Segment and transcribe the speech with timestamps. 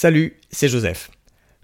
[0.00, 1.10] Salut, c'est Joseph.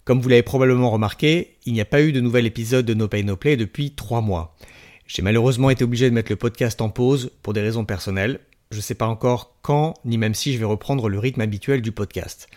[0.05, 3.07] Comme vous l'avez probablement remarqué, il n'y a pas eu de nouvel épisode de No
[3.07, 4.57] Pay No Play depuis trois mois.
[5.07, 8.41] J'ai malheureusement été obligé de mettre le podcast en pause pour des raisons personnelles.
[8.73, 11.81] Je ne sais pas encore quand, ni même si je vais reprendre le rythme habituel
[11.81, 12.49] du podcast.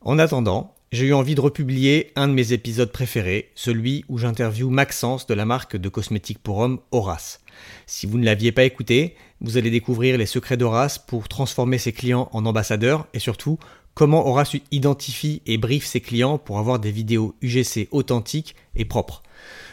[0.00, 4.70] En attendant, j'ai eu envie de republier un de mes épisodes préférés, celui où j'interviewe
[4.70, 7.40] Maxence de la marque de cosmétiques pour hommes Horace.
[7.84, 11.92] Si vous ne l'aviez pas écouté, vous allez découvrir les secrets d'Horace pour transformer ses
[11.92, 13.58] clients en ambassadeurs et surtout
[13.96, 19.24] comment Horace identifie et briefe ses clients pour avoir des vidéos UGC authentiques et propres?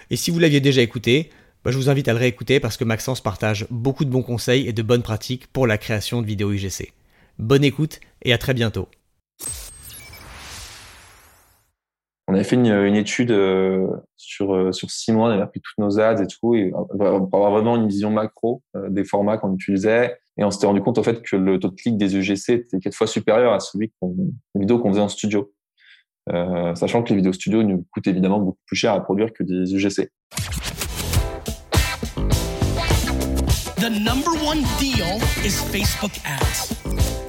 [0.10, 1.30] Et si vous l'aviez déjà écouté,
[1.64, 4.68] bah, je vous invite à le réécouter parce que Maxence partage beaucoup de bons conseils
[4.68, 6.94] et de bonnes pratiques pour la création de vidéos UGC.
[7.38, 8.88] Bonne écoute et à très bientôt.
[12.30, 15.78] On avait fait une, étude euh, sur, euh, sur six mois, on avait pris toutes
[15.78, 19.54] nos ads et tout, et pour avoir vraiment une vision macro euh, des formats qu'on
[19.54, 22.50] utilisait, et on s'était rendu compte en fait que le taux de clic des UGC
[22.50, 24.16] était quatre fois supérieur à celui qu'on,
[24.56, 25.54] des vidéos qu'on faisait en studio.
[26.32, 29.44] Euh, sachant que les vidéos studio nous coûtent évidemment beaucoup plus cher à produire que
[29.44, 30.10] des UGC.
[33.78, 36.74] The number one deal is Facebook ads.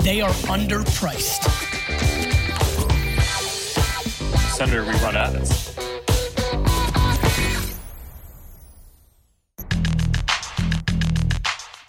[0.05, 1.43] They are underpriced.
[4.53, 5.75] Senator, we run ads.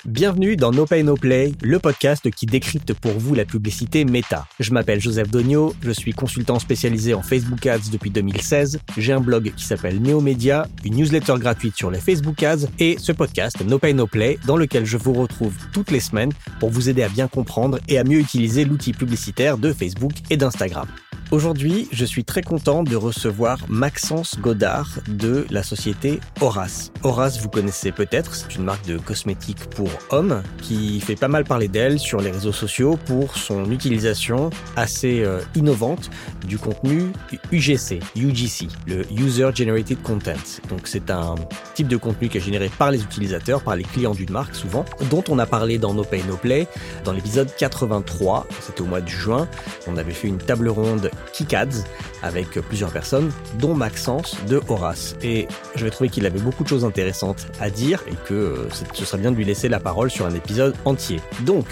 [0.06, 4.45] Bienvenue dans No Pay No Play, le podcast qui décrypte pour vous la publicité méta.
[4.59, 8.81] Je m'appelle Joseph Dogno, je suis consultant spécialisé en Facebook Ads depuis 2016.
[8.97, 13.14] J'ai un blog qui s'appelle Neomedia, une newsletter gratuite sur les Facebook Ads et ce
[13.14, 16.88] podcast No Pay No Play dans lequel je vous retrouve toutes les semaines pour vous
[16.88, 20.86] aider à bien comprendre et à mieux utiliser l'outil publicitaire de Facebook et d'Instagram.
[21.31, 26.92] Aujourd'hui, je suis très content de recevoir Maxence Godard de la société Horace.
[27.02, 31.44] Horace, vous connaissez peut-être, c'est une marque de cosmétiques pour hommes qui fait pas mal
[31.44, 36.12] parler d'elle sur les réseaux sociaux pour son utilisation assez euh, innovante
[36.48, 37.12] du contenu
[37.52, 40.34] UGC, UGC, le User Generated Content.
[40.70, 41.36] Donc c'est un
[41.73, 44.86] type de contenu qui est généré par les utilisateurs, par les clients d'une marque souvent,
[45.09, 46.68] dont on a parlé dans No Pay No Play
[47.03, 49.47] dans l'épisode 83, c'était au mois de juin.
[49.88, 51.84] On avait fait une table ronde Kikads
[52.24, 55.16] avec plusieurs personnes, dont Maxence de Horace.
[55.22, 58.70] Et je vais trouver qu'il avait beaucoup de choses intéressantes à dire et que euh,
[58.94, 61.20] ce serait bien de lui laisser la parole sur un épisode entier.
[61.42, 61.66] Donc,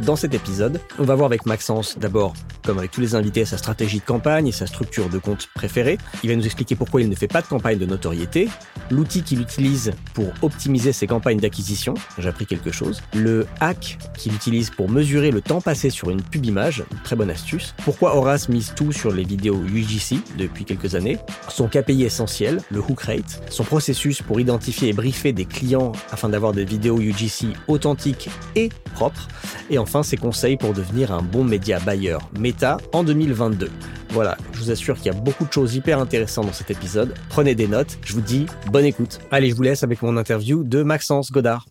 [0.00, 3.58] dans cet épisode, on va voir avec Maxence d'abord, comme avec tous les invités, sa
[3.58, 5.98] stratégie de campagne et sa structure de compte préférée.
[6.22, 8.48] Il va nous expliquer pourquoi il ne fait pas de campagne de notoriété,
[8.90, 14.34] l'outil qu'il utilise pour optimiser ses campagnes d'acquisition, j'ai appris quelque chose, le hack qu'il
[14.34, 18.48] utilise pour mesurer le temps passé sur une pub image, très bonne astuce, pourquoi Horace
[18.48, 23.42] mise tout sur les vidéos UGC depuis quelques années, son KPI essentiel, le hook rate,
[23.50, 28.68] son processus pour identifier et briefer des clients afin d'avoir des vidéos UGC authentiques et
[28.94, 29.28] propres,
[29.70, 33.70] et enfin ses conseils pour devenir un bon média buyer Meta en 2022.
[34.10, 37.14] Voilà, je vous assure qu'il y a beaucoup de choses hyper intéressantes dans cet épisode.
[37.30, 39.18] Prenez des notes, je vous dis bonne écoute.
[39.30, 41.66] Allez, je vous laisse avec mon interview de Maxence Godard.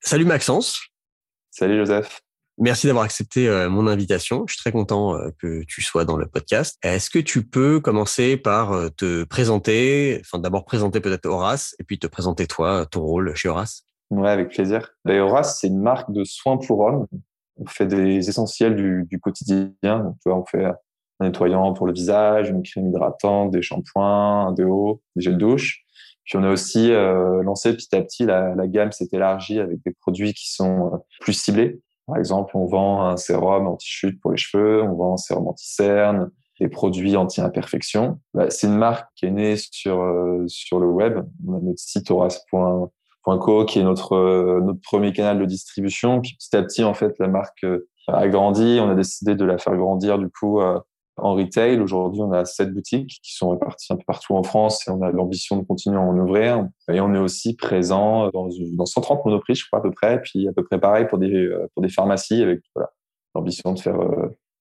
[0.00, 0.80] Salut Maxence.
[1.50, 2.20] Salut Joseph.
[2.60, 4.44] Merci d'avoir accepté euh, mon invitation.
[4.48, 6.76] Je suis très content euh, que tu sois dans le podcast.
[6.82, 11.84] Est-ce que tu peux commencer par euh, te présenter, enfin d'abord présenter peut-être Horace et
[11.84, 13.84] puis te présenter toi, ton rôle chez Horace?
[14.10, 14.90] Ouais, avec plaisir.
[15.06, 17.06] Horace, c'est une marque de soins pour hommes.
[17.56, 19.72] On fait des essentiels du, du quotidien.
[19.82, 20.76] Donc, tu vois, on fait un
[21.20, 25.84] nettoyant pour le visage, une crème hydratante, des shampoings, un déo, des gels douche.
[26.24, 29.82] Puis on a aussi euh, lancé petit à petit la, la gamme s'est élargie avec
[29.82, 31.80] des produits qui sont euh, plus ciblés.
[32.06, 36.30] Par exemple, on vend un sérum anti-chute pour les cheveux, on vend un sérum anti-cerne,
[36.60, 38.20] des produits anti-imperfection.
[38.34, 41.18] Bah, c'est une marque qui est née sur euh, sur le web.
[41.46, 42.88] On a notre site horace.com
[43.36, 46.20] Co, qui est notre euh, notre premier canal de distribution.
[46.22, 48.78] Puis petit à petit, en fait, la marque euh, a grandi.
[48.80, 50.78] On a décidé de la faire grandir du coup euh,
[51.18, 51.80] en retail.
[51.80, 55.02] Aujourd'hui, on a sept boutiques qui sont réparties un peu partout en France et on
[55.02, 56.66] a l'ambition de continuer à en ouvrir.
[56.90, 60.48] Et on est aussi présent dans, dans 130 monoprix, je crois à peu près, puis
[60.48, 62.60] à peu près pareil pour des pour des pharmacies avec
[63.34, 63.98] l'ambition de faire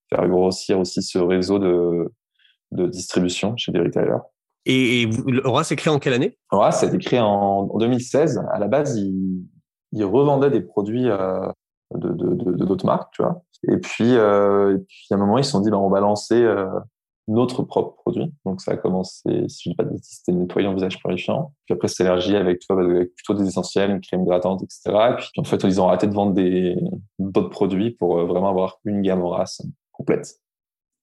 [0.09, 2.11] faire grossir aussi ce réseau de
[2.71, 4.23] de distribution chez des retailers.
[4.65, 5.09] Et, et
[5.45, 6.37] Horace est créé en quelle année?
[6.51, 8.43] Horace a été créé en, 2016.
[8.51, 9.45] À la base, il,
[9.93, 11.47] il revendait des produits euh,
[11.93, 13.43] de d'autres marques, tu vois.
[13.69, 15.99] Et puis, euh, et puis, à un moment, ils se sont dit, ben, on va
[15.99, 16.67] lancer euh,
[17.27, 18.31] notre propre produit.
[18.45, 21.53] Donc, ça a commencé, si je dis pas de c'était nettoyant visage purifiant.
[21.65, 24.81] Puis après, c'est élargi avec, plutôt des essentiels, une crème hydratante, etc.
[25.11, 26.33] Et puis, en fait, ils ont arrêté de vendre
[27.19, 29.61] d'autres produits pour vraiment avoir une gamme Horace
[29.91, 30.39] complète.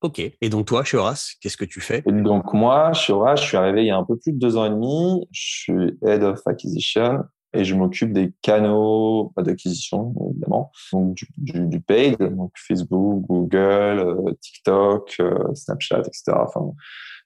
[0.04, 0.18] Ok.
[0.18, 2.02] Et donc toi, chez Horace, qu'est-ce que tu fais?
[2.02, 4.58] Donc moi, chez Horace, je suis arrivé il y a un peu plus de deux
[4.58, 5.26] ans et demi.
[5.32, 7.24] Je suis Head of Acquisition.
[7.54, 15.16] et je m'occupe des canaux d'acquisition, évidemment, donc du, paid, donc Facebook, Google, euh, TikTok,
[15.20, 16.36] euh, Snapchat, etc.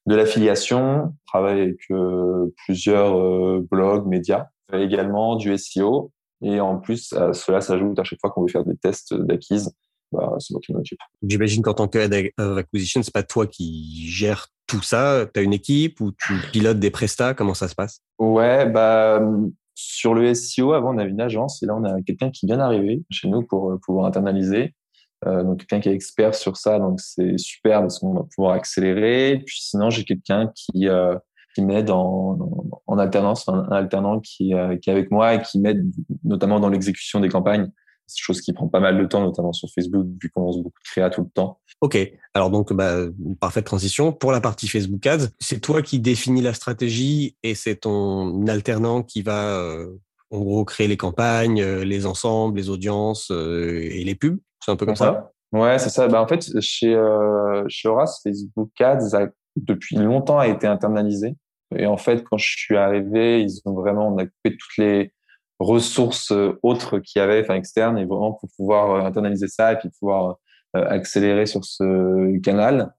[0.06, 7.60] De l'affiliation, travaille avec euh, plusieurs blogs, médias, également du SEO, et en plus, cela
[7.60, 9.74] s'ajoute à chaque fois qu'on veut faire des tests d'acquise,
[10.12, 10.98] bah, c'est moi qui m'en occupe.
[11.22, 15.26] J'imagine qu'en tant qu'head acquisition, c'est pas toi qui gères tout ça.
[15.32, 17.34] Tu as une équipe ou tu pilotes des prestats?
[17.34, 18.00] Comment ça se passe?
[18.18, 19.20] Ouais, bah
[19.80, 22.56] sur le SEO, avant, on avait une agence et là, on a quelqu'un qui vient
[22.56, 24.74] d'arriver chez nous pour euh, pouvoir internaliser.
[25.26, 28.54] Euh, donc, quelqu'un qui est expert sur ça, donc c'est super parce qu'on va pouvoir
[28.54, 29.42] accélérer.
[29.46, 31.16] Puis sinon, j'ai quelqu'un qui, euh,
[31.54, 32.38] qui m'aide en,
[32.86, 35.90] en, alternance, un, alternant qui, euh, qui est avec moi et qui m'aide
[36.24, 37.70] notamment dans l'exécution des campagnes.
[38.08, 40.80] C'est chose qui prend pas mal de temps, notamment sur Facebook, vu qu'on lance beaucoup
[40.82, 41.60] de créa tout le temps.
[41.82, 41.98] Ok,
[42.32, 44.12] alors donc bah, une parfaite transition.
[44.12, 49.02] Pour la partie Facebook Ads, c'est toi qui définis la stratégie et c'est ton alternant
[49.02, 50.00] qui va euh,
[50.30, 54.38] en gros créer les campagnes, euh, les ensembles, les audiences euh, et les pubs.
[54.64, 55.30] C'est un peu comme ça?
[55.52, 56.08] Ouais, c'est ça.
[56.08, 56.98] Bah, en fait, chez
[57.68, 61.36] chez Horace, Facebook Ads a, depuis longtemps a été internalisé.
[61.76, 65.12] Et en fait, quand je suis arrivé, ils ont vraiment on a coupé toutes les
[65.58, 69.72] ressources euh, autres qu'il y avait, enfin externes, et vraiment pour pouvoir euh, internaliser ça
[69.72, 70.38] et puis pouvoir
[70.76, 72.92] euh, accélérer sur ce canal.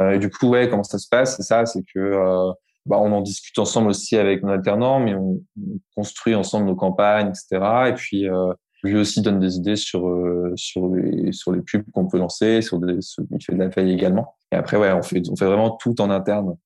[0.00, 1.36] et du coup, ouais, comment ça se passe?
[1.36, 2.52] C'est ça, c'est que
[2.86, 5.40] bah, on en discute ensemble aussi avec nos alternants, mais on,
[5.96, 7.88] construit ensemble nos campagnes, etc.
[7.88, 8.26] Et puis
[8.82, 10.02] lui aussi donne des idées sur
[10.56, 12.98] sur les sur les pubs qu'on peut lancer, sur des,
[13.30, 14.34] il fait de la veille également.
[14.52, 16.56] Et après, ouais, on fait on fait vraiment tout en interne.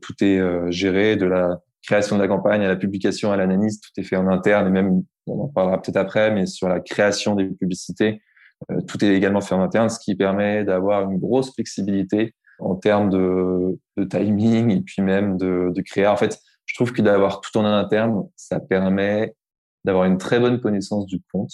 [0.00, 0.40] tout est
[0.70, 4.16] géré de la création de la campagne, à la publication, à l'analyse, tout est fait
[4.16, 8.20] en interne et même, on en parlera peut-être après, mais sur la création des publicités,
[8.70, 12.74] euh, tout est également fait en interne, ce qui permet d'avoir une grosse flexibilité en
[12.74, 16.06] termes de, de timing et puis même de, de créer.
[16.06, 19.34] En fait, je trouve que d'avoir tout en interne, ça permet
[19.84, 21.50] d'avoir une très bonne connaissance du compte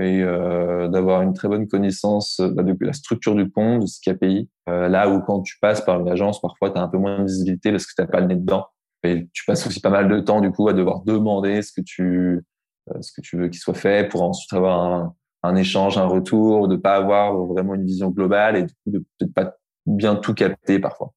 [0.00, 3.98] et euh, d'avoir une très bonne connaissance bah, de la structure du compte, de ce
[4.00, 4.48] KPI.
[4.68, 7.18] Euh, là où quand tu passes par une agence, parfois tu as un peu moins
[7.18, 8.66] de visibilité parce que tu n'as pas le nez dedans.
[9.04, 11.80] Et tu passes aussi pas mal de temps du coup à devoir demander ce que
[11.80, 12.44] tu
[12.90, 16.06] euh, ce que tu veux qu'il soit fait pour ensuite avoir un, un échange, un
[16.06, 19.56] retour, de pas avoir vraiment une vision globale et du coup de peut-être pas
[19.86, 21.12] bien tout capter parfois.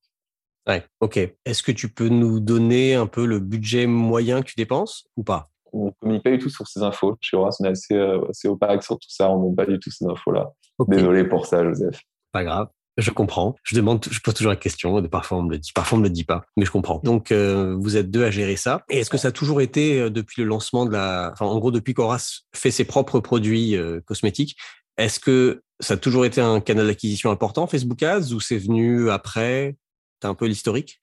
[0.68, 1.18] Ouais, ok.
[1.18, 5.24] Est-ce que tu peux nous donner un peu le budget moyen que tu dépenses ou
[5.24, 5.50] pas?
[5.74, 7.18] On ne communique pas du tout sur ces infos.
[7.22, 9.32] Chez Horace, on est assez, euh, assez opaque sur tout ça.
[9.32, 10.52] On ne donne pas du tout ces infos-là.
[10.88, 12.02] Désolé pour ça, Joseph.
[12.32, 12.68] Pas grave.
[12.98, 13.56] Je comprends.
[13.64, 15.02] Je demande, je pose toujours la question.
[15.04, 17.00] Parfois on me le dit, parfois on me le dit pas, mais je comprends.
[17.04, 18.84] Donc euh, vous êtes deux à gérer ça.
[18.90, 21.58] Et est-ce que ça a toujours été euh, depuis le lancement de la, enfin en
[21.60, 24.58] gros depuis qu'Horace fait ses propres produits euh, cosmétiques,
[24.98, 29.10] est-ce que ça a toujours été un canal d'acquisition important Facebook Ads ou c'est venu
[29.10, 29.78] après?
[30.20, 31.00] T'as un peu l'historique?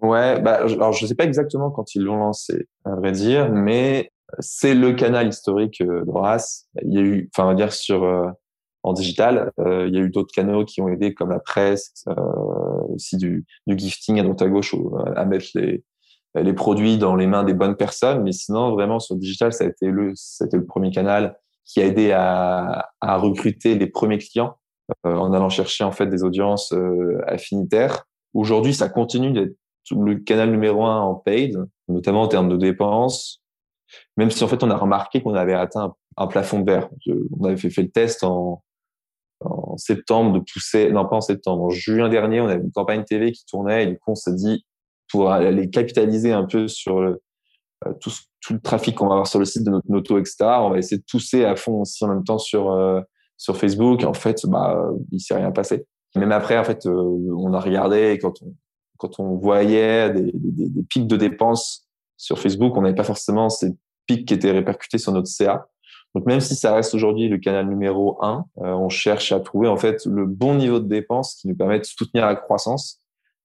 [0.00, 4.10] Ouais, bah alors je sais pas exactement quand ils l'ont lancé, à vrai dire, mais
[4.38, 6.66] c'est le canal historique d'Horace.
[6.82, 8.04] Il y a eu, enfin on va dire sur
[8.86, 9.52] en digital.
[9.58, 12.14] Euh, il y a eu d'autres canaux qui ont aidé, comme la presse, euh,
[12.94, 14.74] aussi du, du, gifting à droite à gauche,
[15.16, 15.84] à mettre les,
[16.34, 18.22] les produits dans les mains des bonnes personnes.
[18.22, 21.86] Mais sinon, vraiment, sur digital, ça a été le, c'était le premier canal qui a
[21.86, 24.56] aidé à, à recruter les premiers clients
[25.04, 28.04] euh, en allant chercher en fait des audiences euh, affinitaires.
[28.34, 29.56] Aujourd'hui, ça continue d'être
[29.90, 33.42] le canal numéro un en paid, notamment en termes de dépenses.
[34.16, 36.88] Même si en fait on a remarqué qu'on avait atteint un, plafond de verre.
[37.38, 38.62] on avait fait, fait le test en,
[39.40, 43.04] en septembre de pousser, non pas en septembre, en juin dernier, on avait une campagne
[43.04, 44.64] TV qui tournait et du coup on s'est dit
[45.10, 47.22] pour aller capitaliser un peu sur le,
[47.86, 50.36] euh, tout, tout, le trafic qu'on va avoir sur le site de notre noto, etc.
[50.60, 53.00] On va essayer de pousser à fond aussi en même temps sur euh,
[53.36, 54.02] sur Facebook.
[54.04, 55.86] En fait, bah il s'est rien passé.
[56.14, 58.54] Même après, en fait, euh, on a regardé et quand on
[58.98, 63.50] quand on voyait des, des, des pics de dépenses sur Facebook, on n'avait pas forcément
[63.50, 63.72] ces
[64.06, 65.68] pics qui étaient répercutés sur notre CA.
[66.16, 69.68] Donc même si ça reste aujourd'hui le canal numéro un, euh, on cherche à trouver
[69.68, 73.02] en fait le bon niveau de dépense qui nous permet de soutenir la croissance,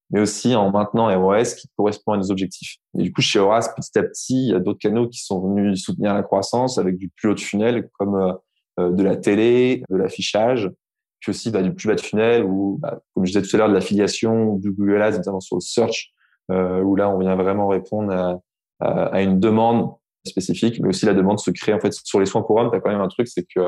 [0.10, 2.78] mais aussi en maintenant ROS qui correspond à nos objectifs.
[2.98, 5.42] Et du coup, chez Horace, petit à petit, il y a d'autres canaux qui sont
[5.42, 8.34] venus soutenir la croissance avec du plus haut de funnel, comme euh,
[8.80, 10.72] euh, de la télé, de l'affichage,
[11.20, 13.60] puis aussi bah, du plus bas de funnel, ou bah, comme je disais tout à
[13.60, 16.14] l'heure, de l'affiliation, du Google Ads, notamment sur le search,
[16.48, 18.40] où là, on vient vraiment répondre à,
[18.80, 19.94] à, à une demande
[20.26, 22.70] spécifique, mais aussi la demande se crée en fait sur les soins pour hommes.
[22.70, 23.62] Tu as quand même un truc, c'est que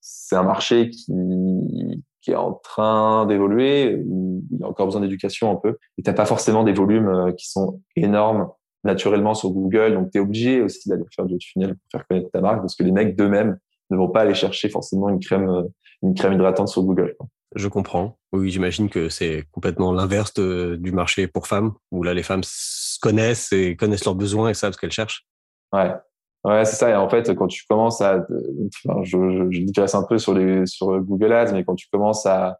[0.00, 1.12] c'est un marché qui,
[2.22, 6.12] qui est en train d'évoluer, il y a encore besoin d'éducation un peu, et t'as
[6.12, 8.48] pas forcément des volumes euh, qui sont énormes
[8.84, 12.30] naturellement sur Google, donc tu es obligé aussi d'aller faire du tunnel pour faire connaître
[12.30, 13.58] ta marque, parce que les mecs d'eux-mêmes
[13.90, 15.62] ne vont pas aller chercher forcément une crème, euh,
[16.02, 17.16] une crème hydratante sur Google.
[17.54, 18.18] Je comprends.
[18.32, 22.42] Oui, j'imagine que c'est complètement l'inverse du marché pour femmes, où là les femmes
[23.00, 25.26] connaissent et connaissent leurs besoins et savent ce qu'elles cherchent.
[25.72, 25.92] Ouais.
[26.44, 26.90] Ouais, c'est ça.
[26.90, 28.24] Et en fait, quand tu commences à,
[28.86, 32.26] enfin, je, je, je un peu sur les sur Google Ads, mais quand tu commences
[32.26, 32.58] à,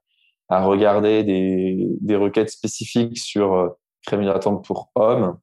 [0.49, 3.69] à regarder des, des requêtes spécifiques sur euh,
[4.07, 5.38] crème hydratante pour hommes,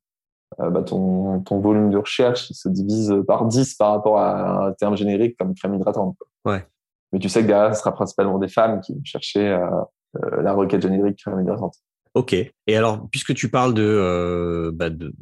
[0.60, 4.74] euh, bah, ton, ton volume de recherche se divise par 10 par rapport à un
[4.74, 6.15] terme générique comme crème hydratante.
[6.17, 6.53] Quoi.
[6.53, 6.65] Ouais.
[7.12, 9.69] Mais tu sais que derrière, ce sera principalement des femmes qui vont chercher euh,
[10.17, 11.75] euh, la requête générique crème hydratante.
[12.13, 12.34] Ok.
[12.34, 15.13] Et alors, puisque tu parles de, euh, bah, de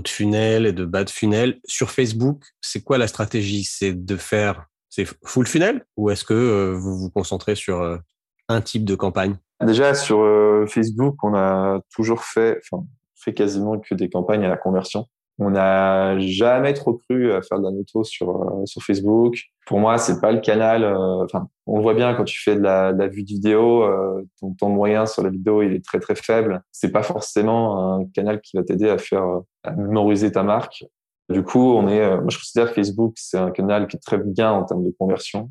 [0.00, 3.64] de funnel et de bas de funnel, sur Facebook, c'est quoi la stratégie?
[3.64, 5.84] C'est de faire c'est full funnel?
[5.96, 7.98] Ou est-ce que vous vous concentrez sur
[8.48, 9.36] un type de campagne?
[9.64, 10.18] Déjà sur
[10.68, 12.84] Facebook, on a toujours fait, enfin,
[13.14, 15.06] fait quasiment que des campagnes à la conversion.
[15.44, 19.36] On n'a jamais trop cru à faire de la noto sur euh, sur Facebook.
[19.66, 20.84] Pour moi, c'est pas le canal.
[20.84, 23.82] Euh, enfin, on voit bien quand tu fais de la, de la vue de vidéo,
[23.82, 26.62] euh, ton temps moyen sur la vidéo il est très très faible.
[26.70, 29.24] C'est pas forcément un canal qui va t'aider à faire
[29.64, 30.84] à mémoriser ta marque.
[31.28, 32.16] Du coup, on est.
[32.20, 35.50] moi, je considère Facebook c'est un canal qui est très bien en termes de conversion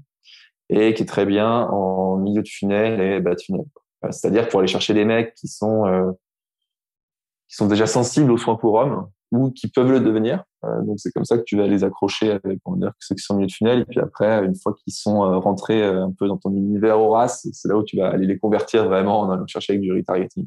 [0.69, 3.65] et qui est très bien en milieu de funnel et bas de funnel.
[4.09, 6.15] C'est-à-dire pour aller chercher des mecs qui sont
[7.49, 10.43] qui sont déjà sensibles aux soins pour hommes ou qui peuvent le devenir.
[10.63, 13.15] Euh, donc c'est comme ça que tu vas les accrocher avec on va dire ceux
[13.15, 15.81] qui sont au milieu de funnel et puis après une fois qu'ils sont euh, rentrés
[15.81, 18.85] euh, un peu dans ton univers Horace, c'est là où tu vas aller les convertir
[18.85, 20.45] vraiment en allant chercher avec du retargeting.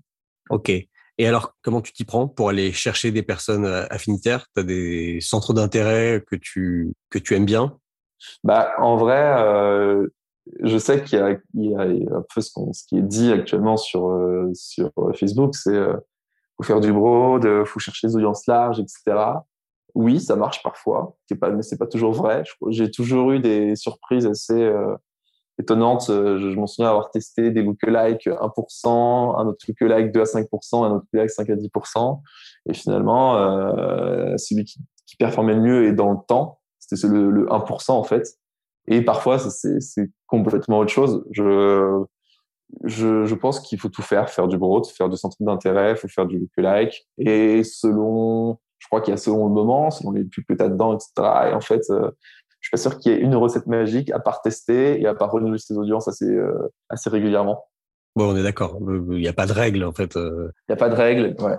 [0.51, 0.71] OK.
[1.17, 4.47] Et alors, comment tu t'y prends pour aller chercher des personnes affinitaires?
[4.53, 7.79] Tu as des centres d'intérêt que tu, que tu aimes bien?
[8.43, 10.09] Bah, En vrai, euh,
[10.65, 11.21] je sais qu'il
[11.55, 14.13] y, y, a un peu ce, ce, qui est dit actuellement sur,
[14.55, 15.79] sur Facebook, c'est
[16.57, 19.17] faut faire du broad, euh, faut chercher des audiences larges, etc.
[19.95, 22.43] Oui, ça marche parfois, c'est pas, mais c'est pas toujours vrai.
[22.71, 24.97] J'ai toujours eu des surprises assez euh,
[25.61, 26.11] étonnantes.
[26.11, 30.25] Euh, je, je m'en souviens avoir testé des lookalikes 1%, un autre lookalike 2 à
[30.25, 32.21] 5%, un autre lookalike 5 à 10%.
[32.71, 37.31] Et finalement, euh, celui qui, qui performait le mieux et dans le temps, c'était le,
[37.31, 38.37] le 1% en fait.
[38.87, 41.25] Et parfois, c'est complètement autre chose.
[41.31, 42.05] Je,
[42.85, 46.09] je, je pense qu'il faut tout faire, faire du broad, faire du centre d'intérêt, faut
[46.09, 47.07] faire du lookalike.
[47.19, 50.63] Et selon, je crois qu'il y a selon le moment, selon les pubs que tu
[50.63, 51.11] as dedans, etc.
[51.51, 52.11] Et en fait, euh,
[52.61, 55.15] je suis pas sûr qu'il y ait une recette magique à part tester et à
[55.15, 57.65] part renouveler ses audiences assez, euh, assez régulièrement.
[58.17, 58.79] Bon, on est d'accord.
[58.81, 60.17] Il n'y a pas de règle, en fait.
[60.17, 60.51] Euh.
[60.69, 61.57] Il n'y a pas de règle, ouais.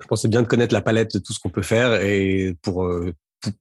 [0.00, 2.56] Je pense c'est bien de connaître la palette de tout ce qu'on peut faire et
[2.62, 2.84] pour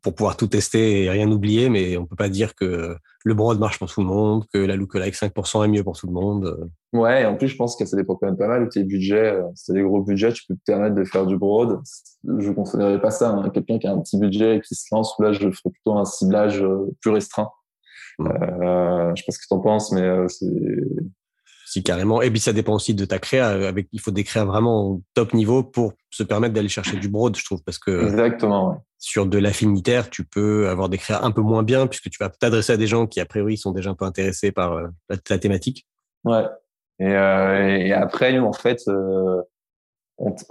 [0.01, 3.59] pour pouvoir tout tester et rien oublier, mais on peut pas dire que le broad
[3.59, 6.69] marche pour tout le monde, que la lookalike 5% est mieux pour tout le monde.
[6.91, 8.83] Ouais, et en plus, je pense que ça dépend quand même pas mal de tes
[8.83, 9.39] budgets.
[9.55, 11.79] Si t'as des gros budgets, tu peux te permettre de faire du broad.
[12.23, 13.29] Je ne considérerais pas ça.
[13.29, 13.49] Hein.
[13.49, 16.05] Quelqu'un qui a un petit budget et qui se lance, là, je ferais plutôt un
[16.05, 17.49] ciblage euh, plus restreint.
[18.19, 20.45] Euh, je sais pas ce que tu en penses, mais euh, c'est
[21.73, 22.21] si carrément.
[22.21, 23.49] Et puis ça dépend aussi de ta créa.
[23.49, 27.35] Avec, il faut des créas vraiment top niveau pour se permettre d'aller chercher du broad,
[27.35, 28.83] je trouve, parce que exactement.
[28.99, 32.29] Sur de l'affinitaire, tu peux avoir des créas un peu moins bien puisque tu vas
[32.29, 35.37] t'adresser à des gens qui a priori sont déjà un peu intéressés par euh, la,
[35.39, 35.87] thématique.
[36.23, 36.45] Ouais.
[36.99, 39.41] Et, euh, et, après, nous, en fait, euh,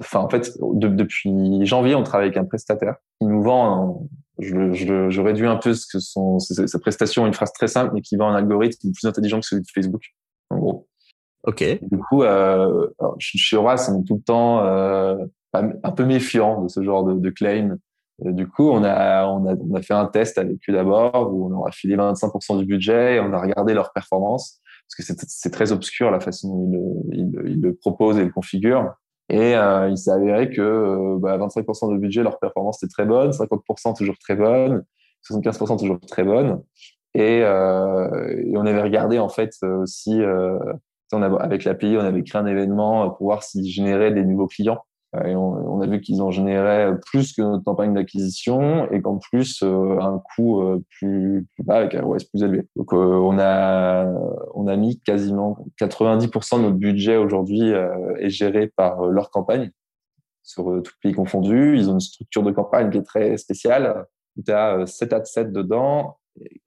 [0.01, 4.07] enfin, en fait, depuis janvier, on travaille avec un prestataire qui nous vend.
[4.39, 7.93] je, je, je, réduis un peu ce que son, sa prestation, une phrase très simple,
[7.95, 10.03] mais qui vend un algorithme plus intelligent que celui de Facebook,
[10.51, 10.89] en gros.
[11.45, 11.65] Ok.
[11.83, 15.17] Du coup, euh, chez Horace, on est tout le temps euh,
[15.53, 17.77] un peu méfiant de ce genre de, de claim.
[18.21, 21.47] du coup, on a, on, a, on a fait un test avec eux d'abord où
[21.47, 24.63] on leur a filé 25% du budget et on a regardé leur performance
[24.97, 28.31] parce que c'est très obscur la façon dont ils le, ils, le proposent et le
[28.31, 28.95] configurent.
[29.29, 33.07] Et euh, il s'est avéré que euh, bah, 25% de budget, leur performance était très
[33.07, 34.85] bonne, 50% toujours très bonne,
[35.31, 36.63] 75% toujours très bonne.
[37.15, 40.21] Et, euh, et, on avait regardé en fait aussi
[41.13, 44.83] on avec l'API, on avait créé un événement pour voir s'ils généraient des nouveaux clients.
[45.15, 49.19] Euh, et on, a vu qu'ils en généraient plus que notre campagne d'acquisition et qu'en
[49.19, 52.67] plus euh, un coût euh, plus, bas avec un ROS plus élevé.
[52.77, 54.07] Donc on a
[54.55, 59.71] on a mis quasiment 90% de notre budget aujourd'hui est géré par leur campagne
[60.43, 61.77] sur tout pays confondu.
[61.77, 64.07] Ils ont une structure de campagne qui est très spéciale.
[64.45, 66.17] Tu as 7 à 7 dedans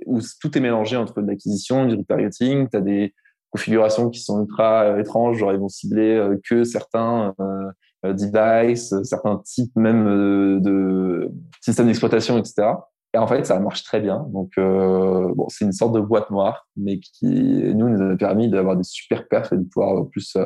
[0.05, 3.13] où tout est mélangé entre l'acquisition, du retargeting, tu des
[3.55, 8.93] configurations qui sont ultra euh, étranges, genre ils vont cibler euh, que certains euh, devices,
[9.03, 11.31] certains types même de
[11.61, 12.67] systèmes d'exploitation, etc.
[13.13, 14.27] Et en fait, ça marche très bien.
[14.31, 17.25] Donc, bon, c'est une sorte de boîte noire, mais qui
[17.73, 20.37] nous nous a permis d'avoir des super perfs et de pouvoir plus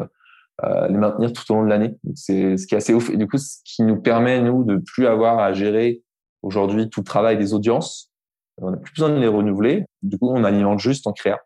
[0.63, 1.97] les maintenir tout au long de l'année.
[2.15, 3.09] C'est ce qui est assez ouf.
[3.09, 6.01] Et du coup, ce qui nous permet nous de plus avoir à gérer
[6.43, 8.09] aujourd'hui tout le travail des audiences.
[8.61, 9.83] On n'a plus besoin de les renouveler.
[10.01, 11.39] Du coup, on alimente juste en créa.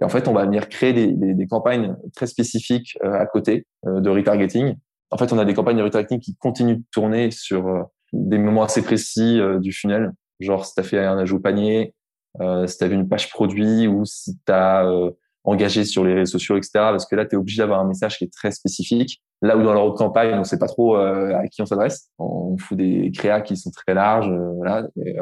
[0.00, 3.26] Et en fait, on va venir créer des, des, des campagnes très spécifiques euh, à
[3.26, 4.76] côté euh, de retargeting.
[5.10, 7.82] En fait, on a des campagnes de retargeting qui continuent de tourner sur euh,
[8.12, 10.12] des moments assez précis du funnel.
[10.40, 11.94] genre si tu as fait un ajout panier,
[12.40, 15.10] euh, si tu vu une page produit ou si tu as euh,
[15.44, 16.70] engagé sur les réseaux sociaux, etc.
[16.74, 19.22] Parce que là, tu es obligé d'avoir un message qui est très spécifique.
[19.42, 22.10] Là où dans leur autre campagne, on sait pas trop euh, à qui on s'adresse.
[22.18, 24.32] On fout des créas qui sont très larges.
[24.56, 24.88] Voilà.
[25.04, 25.16] Et,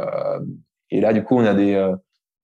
[0.90, 1.74] et, là, du coup, on a des,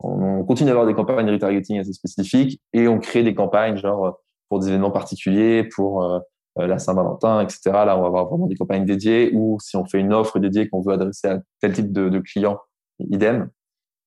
[0.01, 4.19] on continue d'avoir des campagnes de retargeting assez spécifiques et on crée des campagnes genre
[4.49, 6.23] pour des événements particuliers, pour
[6.57, 7.61] la Saint-Valentin, etc.
[7.65, 10.69] Là, on va avoir vraiment des campagnes dédiées ou si on fait une offre dédiée
[10.69, 12.59] qu'on veut adresser à tel type de, de client,
[13.01, 13.51] idem.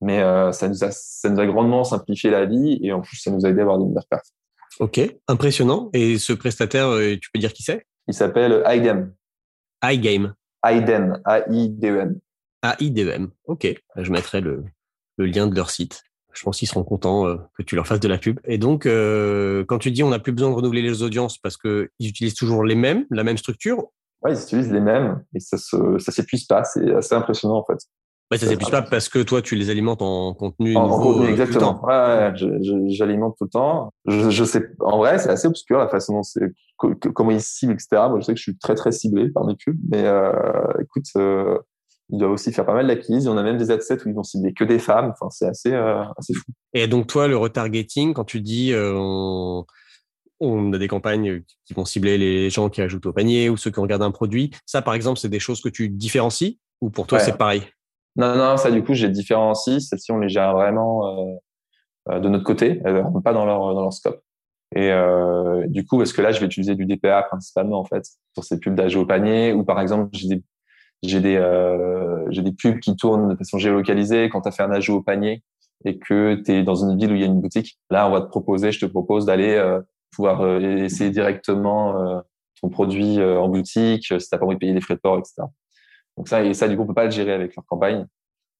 [0.01, 3.17] Mais euh, ça, nous a, ça nous a grandement simplifié la vie et en plus,
[3.17, 4.33] ça nous a aidé à avoir de meilleures pertes.
[4.79, 5.89] Ok, impressionnant.
[5.93, 7.85] Et ce prestataire, euh, tu peux dire qui c'est?
[8.07, 9.13] Il s'appelle iGame.
[9.83, 10.33] iGame.
[10.65, 12.19] iDem, A-I-D-E-M.
[12.61, 13.29] A-I-D-E-M.
[13.45, 14.63] Ok, je mettrai le,
[15.19, 16.03] le lien de leur site.
[16.33, 18.39] Je pense qu'ils seront contents euh, que tu leur fasses de la pub.
[18.45, 21.57] Et donc, euh, quand tu dis on n'a plus besoin de renouveler les audiences parce
[21.57, 23.87] qu'ils utilisent toujours les mêmes, la même structure?
[24.23, 26.63] Oui, ils utilisent les mêmes et ça ça s'épuise pas.
[26.63, 27.79] C'est assez impressionnant en fait.
[28.31, 30.93] Bah, ça s'épuise pas parce que toi, tu les alimentes en contenu en, nouveau.
[30.93, 31.83] En contenu, exactement.
[31.83, 32.33] Ouais, ouais,
[32.89, 33.91] j'alimente tout le temps.
[34.05, 37.73] Je, je sais, en vrai, c'est assez obscur la façon dont c'est, comment ils ciblent,
[37.73, 37.87] etc.
[37.93, 40.31] Moi, je sais que je suis très, très ciblé par mes pubs, mais euh,
[40.79, 41.57] écoute, euh,
[42.09, 43.27] ils doivent aussi faire pas mal d'acquises.
[43.27, 45.11] On a même des adsets où ils vont cibler que des femmes.
[45.13, 46.51] Enfin, c'est assez, euh, assez fou.
[46.73, 49.65] Et donc, toi, le retargeting, quand tu dis, euh, on,
[50.39, 53.71] on a des campagnes qui vont cibler les gens qui ajoutent au panier ou ceux
[53.71, 54.51] qui regardent un produit.
[54.65, 57.23] Ça, par exemple, c'est des choses que tu différencies ou pour toi, Ouais.
[57.23, 57.63] c'est pareil?
[58.15, 59.79] Non, non, ça, du coup, j'ai différencie.
[59.87, 61.35] Celles-ci, on les gère vraiment euh,
[62.11, 62.81] euh, de notre côté.
[62.85, 64.21] Elles ne rentrent pas dans leur, dans leur scope.
[64.75, 68.03] Et euh, du coup, parce que là, je vais utiliser du DPA principalement, en fait,
[68.33, 70.43] sur ces pubs d'âge au panier, ou par exemple, j'ai des,
[71.03, 74.63] j'ai des, euh, j'ai des pubs qui tournent de façon géolocalisée quand tu as fait
[74.63, 75.43] un ajout au panier
[75.85, 77.79] et que tu es dans une ville où il y a une boutique.
[77.89, 82.19] Là, on va te proposer, je te propose d'aller euh, pouvoir euh, essayer directement euh,
[82.61, 85.17] ton produit euh, en boutique, si tu pas envie de payer les frais de port,
[85.17, 85.43] etc.
[86.17, 88.05] Donc ça, et ça, du coup, on peut pas le gérer avec leur campagne.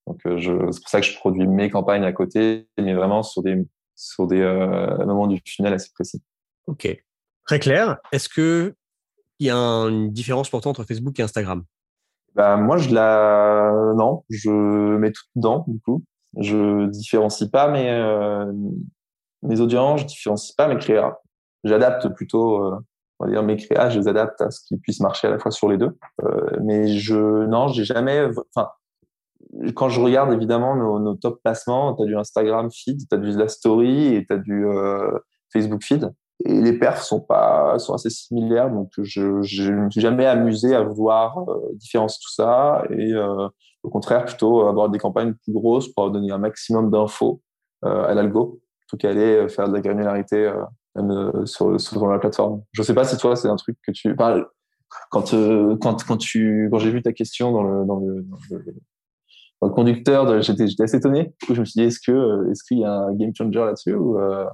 [0.08, 3.22] Donc, euh, je, c'est pour ça que je produis mes campagnes à côté, mais vraiment
[3.22, 6.22] sur des, sur des euh, moments du funnel assez précis.
[6.67, 6.88] Ok.
[7.46, 7.98] Très clair.
[8.12, 8.75] Est-ce que
[9.39, 11.63] il y a une différence pourtant entre Facebook et Instagram?
[12.35, 14.49] Bah, moi, je la, non, je
[14.97, 16.03] mets tout dedans, du coup.
[16.37, 18.51] Je différencie pas mes, euh,
[19.43, 21.19] mes audiences, je différencie pas mes créas.
[21.63, 22.77] J'adapte plutôt, euh,
[23.19, 25.39] on va dire, mes créas, je les adapte à ce qui puisse marcher à la
[25.39, 25.97] fois sur les deux.
[26.23, 28.69] Euh, mais je, non, j'ai jamais, enfin,
[29.75, 33.17] quand je regarde évidemment nos, nos top placements, tu as du Instagram feed, tu as
[33.17, 35.17] du la story et tu as du euh,
[35.51, 36.13] Facebook feed.
[36.45, 40.25] Et les perfs sont pas sont assez similaires, donc je je ne me suis jamais
[40.25, 43.49] amusé à vouloir euh, différencier tout ça et euh,
[43.84, 47.41] au contraire plutôt avoir des campagnes plus grosses pour donner un maximum d'infos
[47.84, 50.63] euh, à l'algo, plutôt qu'aller faire de la granularité euh,
[50.95, 52.62] même, euh, sur, sur la plateforme.
[52.71, 54.41] Je sais pas si toi c'est un truc que tu enfin,
[55.12, 58.25] quand euh, quand quand tu quand j'ai vu ta question dans le dans le,
[59.62, 61.34] dans le conducteur, j'étais assez étonné.
[61.41, 63.36] Du coup, je me suis dit est-ce que euh, est-ce qu'il y a un game
[63.36, 64.45] changer là-dessus ou euh...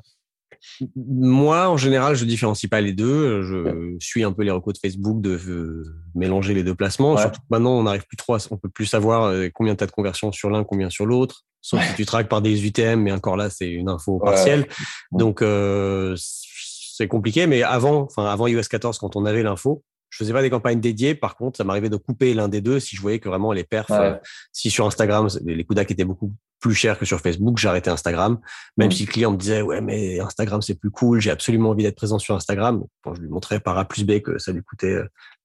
[0.96, 3.44] Moi, en général, je différencie pas les deux.
[3.44, 3.96] Je ouais.
[4.00, 5.84] suis un peu les recours de Facebook de euh,
[6.16, 7.14] mélanger les deux placements.
[7.14, 7.22] Ouais.
[7.22, 9.84] Surtout que maintenant, on n'arrive plus trop, à, on peut plus savoir euh, combien tu
[9.84, 11.44] as de conversions sur l'un, combien sur l'autre.
[11.62, 11.88] Sauf ouais.
[11.88, 14.68] si tu traques par des UTM, mais encore là, c'est une info partielle.
[15.12, 17.48] Donc, euh, c'est compliqué.
[17.48, 20.80] Mais avant, enfin, avant iOS 14, quand on avait l'info, je faisais pas des campagnes
[20.80, 21.16] dédiées.
[21.16, 23.64] Par contre, ça m'arrivait de couper l'un des deux si je voyais que vraiment les
[23.64, 23.98] perfs, ouais.
[23.98, 24.16] euh,
[24.54, 26.34] si sur Instagram, les coups étaient beaucoup
[26.66, 28.40] plus chers que sur Facebook, j'arrêtais Instagram.
[28.78, 28.92] Même mmh.
[28.92, 31.96] si le client me disait, ouais, mais Instagram, c'est plus cool, j'ai absolument envie d'être
[31.96, 32.84] présent sur Instagram.
[33.04, 34.98] Quand je lui montrais par A plus B que ça lui coûtait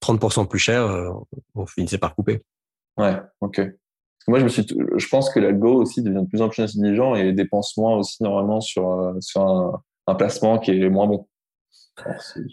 [0.03, 1.11] 30% plus cher, euh,
[1.55, 2.43] on finissait par couper.
[2.97, 3.61] Ouais, ok.
[4.29, 7.15] Moi, je me suis, je pense que l'algo aussi devient de plus en plus intelligent
[7.15, 11.29] et dépense moins aussi normalement sur, euh, sur un, un placement qui est moins bon.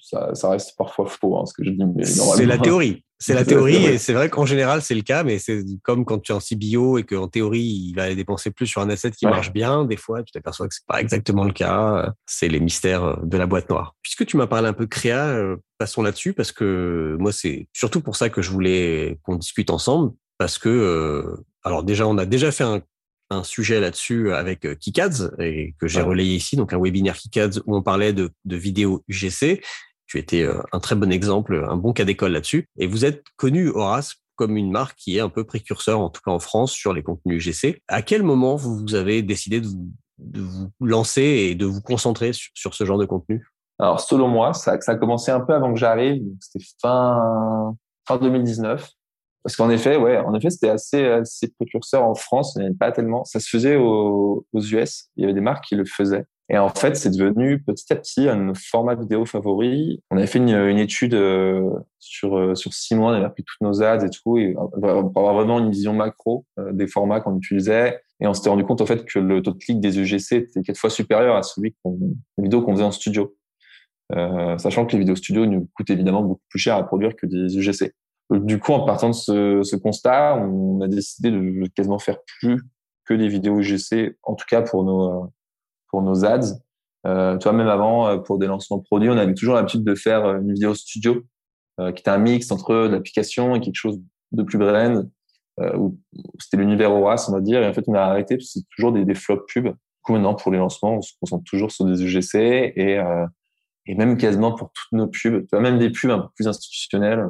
[0.02, 1.86] Ça, ça, reste parfois faux, hein, ce que je dis.
[1.96, 3.06] Mais c'est la théorie.
[3.20, 6.20] C'est la théorie et c'est vrai qu'en général, c'est le cas, mais c'est comme quand
[6.20, 9.12] tu es en CBO et qu'en théorie, il va aller dépenser plus sur un asset
[9.12, 9.32] qui ouais.
[9.32, 9.86] marche bien.
[9.86, 12.14] Des fois, tu t'aperçois que c'est pas exactement le cas.
[12.26, 13.96] C'est les mystères de la boîte noire.
[14.02, 18.02] Puisque tu m'as parlé un peu créa, euh, passons là-dessus parce que moi, c'est surtout
[18.02, 22.26] pour ça que je voulais qu'on discute ensemble parce que, euh, alors déjà, on a
[22.26, 22.82] déjà fait un
[23.30, 26.08] un sujet là-dessus avec Kikads et que j'ai ouais.
[26.08, 29.62] relayé ici, donc un webinaire Kikads où on parlait de, de vidéos UGC.
[30.08, 32.68] Tu étais un très bon exemple, un bon cas d'école là-dessus.
[32.78, 36.22] Et vous êtes connu, Horace, comme une marque qui est un peu précurseur, en tout
[36.24, 37.82] cas en France, sur les contenus UGC.
[37.90, 42.86] À quel moment vous avez décidé de vous, lancer et de vous concentrer sur, ce
[42.86, 43.46] genre de contenu?
[43.80, 46.24] Alors, selon moi, ça, a commencé un peu avant que j'arrive.
[46.40, 47.76] C'était fin,
[48.08, 48.90] fin 2019.
[49.44, 52.54] Parce qu'en effet, ouais, en effet, c'était assez, assez précurseur en France.
[52.56, 53.24] Il n'y avait pas tellement.
[53.26, 55.10] Ça se faisait aux US.
[55.16, 56.26] Il y avait des marques qui le faisaient.
[56.50, 60.02] Et en fait, c'est devenu petit à petit un format vidéo favori.
[60.12, 63.44] On avait fait une, une étude euh, sur euh, sur six mois, on avait pris
[63.44, 67.20] toutes nos ads et tout, et pour avoir vraiment une vision macro euh, des formats
[67.20, 68.00] qu'on utilisait.
[68.22, 70.62] Et on s'était rendu compte en fait que le taux de clic des UGC était
[70.62, 72.00] quatre fois supérieur à celui qu'on
[72.38, 73.36] vidéos qu'on faisait en studio,
[74.10, 77.58] sachant que les vidéos studio nous coûtent évidemment beaucoup plus cher à produire que des
[77.58, 77.94] UGC.
[78.32, 82.60] Du coup, en partant de ce, ce constat, on a décidé de quasiment faire plus
[83.06, 85.32] que des vidéos UGC, en tout cas pour nos
[85.90, 86.60] pour nos ads.
[87.06, 89.96] Euh, tu vois, même avant, euh, pour des lancements produits, on avait toujours l'habitude de
[89.96, 91.24] faire euh, une vidéo studio
[91.80, 94.00] euh, qui était un mix entre l'application et quelque chose
[94.32, 95.10] de plus brand.
[95.60, 95.98] Euh, où
[96.40, 97.64] c'était l'univers Horace, on va dire.
[97.64, 99.66] Et en fait, on a arrêté parce que c'est toujours des, des flops pubs.
[99.66, 99.74] Du
[100.04, 102.36] coup, maintenant, pour les lancements, on se concentre toujours sur des UGC
[102.76, 103.26] et, euh,
[103.88, 106.48] et même quasiment pour toutes nos pubs, tu vois, même des pubs un peu plus
[106.48, 107.28] institutionnelles,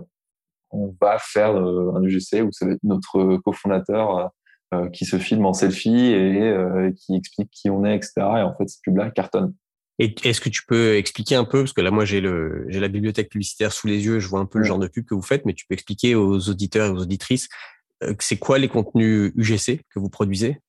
[0.71, 4.31] on va faire un UGC où ça va être notre cofondateur
[4.73, 8.11] euh, qui se filme en selfie et euh, qui explique qui on est, etc.
[8.17, 9.53] Et en fait, ces pubs-là cartonnent.
[9.97, 12.81] Et est-ce que tu peux expliquer un peu, parce que là, moi, j'ai le, j'ai
[12.81, 15.15] la bibliothèque publicitaire sous les yeux, je vois un peu le genre de pub que
[15.15, 17.47] vous faites, mais tu peux expliquer aux auditeurs et aux auditrices,
[18.03, 20.59] euh, c'est quoi les contenus UGC que vous produisez?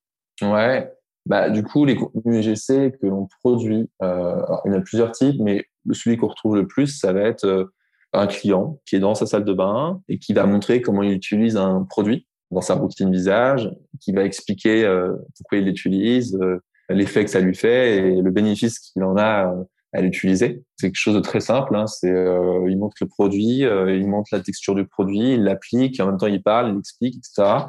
[0.40, 0.90] Ouais,
[1.26, 5.10] bah du coup, les contenus UGC que l'on produit, euh, il y en a plusieurs
[5.10, 7.72] types, mais celui qu'on retrouve le plus, ça va être
[8.12, 11.12] un client qui est dans sa salle de bain et qui va montrer comment il
[11.12, 16.60] utilise un produit dans sa routine visage, qui va expliquer euh, pourquoi il l'utilise, euh,
[16.88, 20.62] l'effet que ça lui fait et le bénéfice qu'il en a euh, à l'utiliser.
[20.76, 21.74] C'est quelque chose de très simple.
[21.74, 21.86] Hein.
[21.86, 26.18] C'est, il montre le produit, il montre la texture du produit, il l'applique, en même
[26.18, 27.64] temps il parle, il explique, etc.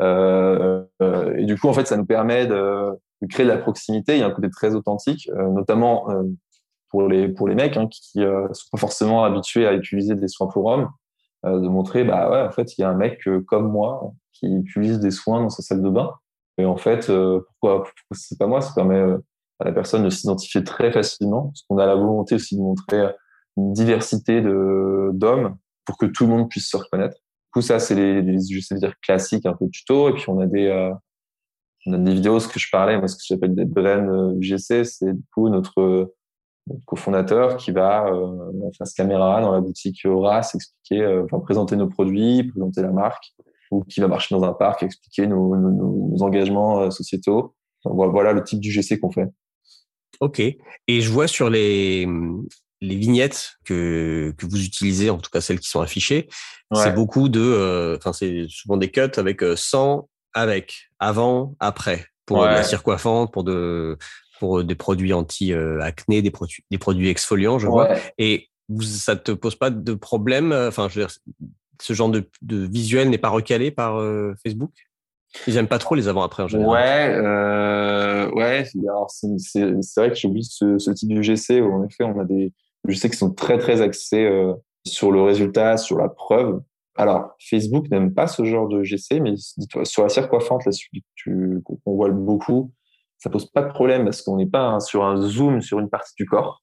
[0.00, 4.14] et du coup, en fait, ça nous permet de, de, créer de la proximité.
[4.14, 6.06] Il y a un côté très authentique, notamment
[6.90, 10.28] pour les pour les mecs hein, qui euh, sont pas forcément habitués à utiliser des
[10.28, 10.88] soins pour hommes.
[11.44, 14.12] Euh, de montrer, bah ouais, en fait, il y a un mec euh, comme moi
[14.32, 16.12] qui utilise des soins dans sa salle de bain.
[16.58, 18.60] Et en fait, euh, pourquoi, pourquoi c'est pas moi?
[18.60, 19.00] Ça permet
[19.58, 23.04] à la personne de s'identifier très facilement, parce qu'on a la volonté aussi de montrer
[23.56, 27.16] une diversité de d'hommes pour que tout le monde puisse se reconnaître.
[27.16, 30.40] Du coup, ça, c'est les, les, je dire classiques, un peu tuto, et puis on
[30.40, 30.92] a des euh,
[31.86, 34.84] on a des vidéos, ce que je parlais, moi, ce que j'appelle des brand UGC,
[34.84, 36.12] c'est du coup notre
[36.66, 41.76] notre cofondateur qui va euh, face caméra dans la boutique Horace expliquer, euh, enfin présenter
[41.76, 43.32] nos produits, présenter la marque,
[43.70, 45.70] ou qui va marcher dans un parc, expliquer nos, nos,
[46.10, 47.54] nos engagements euh, sociétaux.
[47.84, 49.28] Voilà, voilà le type du GC qu'on fait.
[50.20, 50.40] Ok.
[50.40, 52.08] Et je vois sur les
[52.82, 56.28] les vignettes que que vous utilisez, en tout cas celles qui sont affichées,
[56.72, 56.82] ouais.
[56.82, 62.46] c'est beaucoup de, enfin c'est souvent des cuts avec sans, avec, avant, après pour ouais.
[62.46, 63.96] la cire coiffante, pour de
[64.38, 67.90] pour des produits anti-acné, des produits, des produits exfoliants, je vois.
[68.18, 68.48] Et
[68.80, 71.14] ça te pose pas de problème Enfin, je veux dire,
[71.80, 74.72] ce genre de, de visuel n'est pas recalé par euh, Facebook?
[75.46, 76.72] Ils n'aiment pas trop les avant-après en général.
[76.72, 78.64] Ouais, euh, ouais.
[78.64, 82.52] c'est vrai que j'oublie ce, ce type de GC où en effet on a des
[82.88, 84.54] GC qui sont très très axés euh,
[84.86, 86.60] sur le résultat, sur la preuve.
[86.98, 89.34] Alors, Facebook n'aime pas ce genre de GC, mais
[89.84, 90.72] sur la cire coiffante, là,
[91.62, 92.72] qu'on voit beaucoup,
[93.18, 96.14] ça pose pas de problème parce qu'on n'est pas sur un zoom sur une partie
[96.16, 96.62] du corps.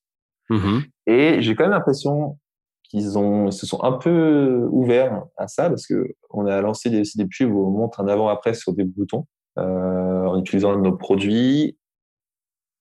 [0.49, 0.79] Mmh.
[1.07, 2.37] Et j'ai quand même l'impression
[2.83, 6.89] qu'ils ont, ils se sont un peu ouverts à ça parce que on a lancé
[6.89, 9.25] des, aussi des pubs où on montre un avant-après sur des boutons
[9.57, 11.77] euh, en utilisant nos produits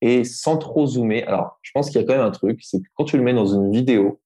[0.01, 1.23] et sans trop zoomer.
[1.23, 3.23] Alors, je pense qu'il y a quand même un truc, c'est que quand tu le
[3.23, 4.21] mets dans une vidéo,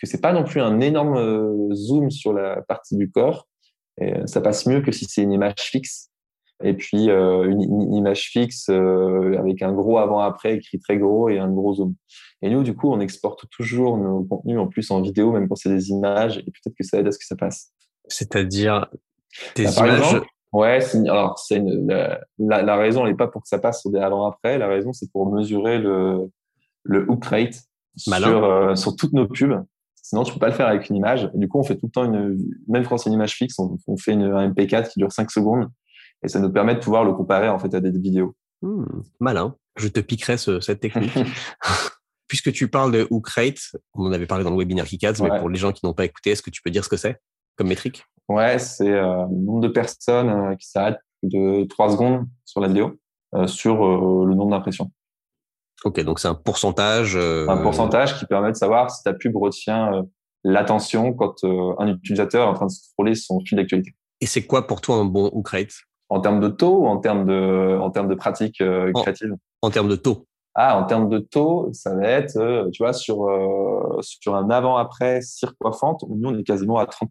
[0.00, 3.46] que c'est pas non plus un énorme euh, zoom sur la partie du corps,
[4.00, 6.11] et ça passe mieux que si c'est une image fixe
[6.62, 11.28] et puis euh, une, une, image fixe euh, avec un gros avant-après écrit très gros
[11.28, 11.94] et un gros zoom.
[12.42, 15.54] Et nous, du coup, on exporte toujours nos contenus en plus en vidéo, même quand
[15.54, 17.72] c'est des images, et peut-être que ça aide à ce que ça passe.
[18.08, 18.86] C'est-à-dire
[19.56, 19.98] des bah, images.
[20.00, 23.80] Exemple, ouais, alors c'est la, la, la, raison, elle n'est pas pour que ça passe
[23.80, 24.58] sur des avant-après.
[24.58, 26.30] La raison, c'est pour mesurer le
[26.84, 27.62] le hook rate
[27.96, 29.64] sur euh, sur toutes nos pubs.
[30.02, 31.30] Sinon, tu peux pas le faire avec une image.
[31.32, 33.56] Et du coup, on fait tout le temps une, même quand c'est une image fixe,
[33.60, 35.68] on, on fait une, un MP4 qui dure 5 secondes
[36.22, 38.34] et ça nous permet de pouvoir le comparer en fait à des vidéos.
[38.62, 38.84] Mmh,
[39.20, 39.56] malin.
[39.76, 41.12] Je te piquerai ce, cette technique.
[42.28, 45.30] Puisque tu parles de hook rate, on en avait parlé dans le webinaire Kikads, ouais.
[45.30, 46.96] mais pour les gens qui n'ont pas écouté, est-ce que tu peux dire ce que
[46.96, 47.20] c'est
[47.56, 48.04] comme métrique?
[48.28, 52.68] Ouais, c'est euh, le nombre de personnes euh, qui s'arrêtent de 3 secondes sur la
[52.68, 52.98] vidéo
[53.34, 54.90] euh, sur le nombre d'impressions.
[55.84, 57.16] Ok, donc c'est un pourcentage.
[57.16, 60.04] Un pourcentage qui permet de savoir si ta pub retient
[60.44, 63.94] l'attention quand un utilisateur est en train de scroller son fil d'actualité.
[64.20, 65.74] Et c'est quoi pour toi un bon hook rate
[66.12, 69.32] en termes de taux ou en termes de, en termes de pratiques euh, créatives?
[69.62, 70.26] en, en, termes de taux.
[70.54, 74.50] Ah, en termes de taux, ça va être, euh, tu vois, sur, euh, sur un
[74.50, 77.08] avant-après cire coiffante, nous, on est quasiment à 30%.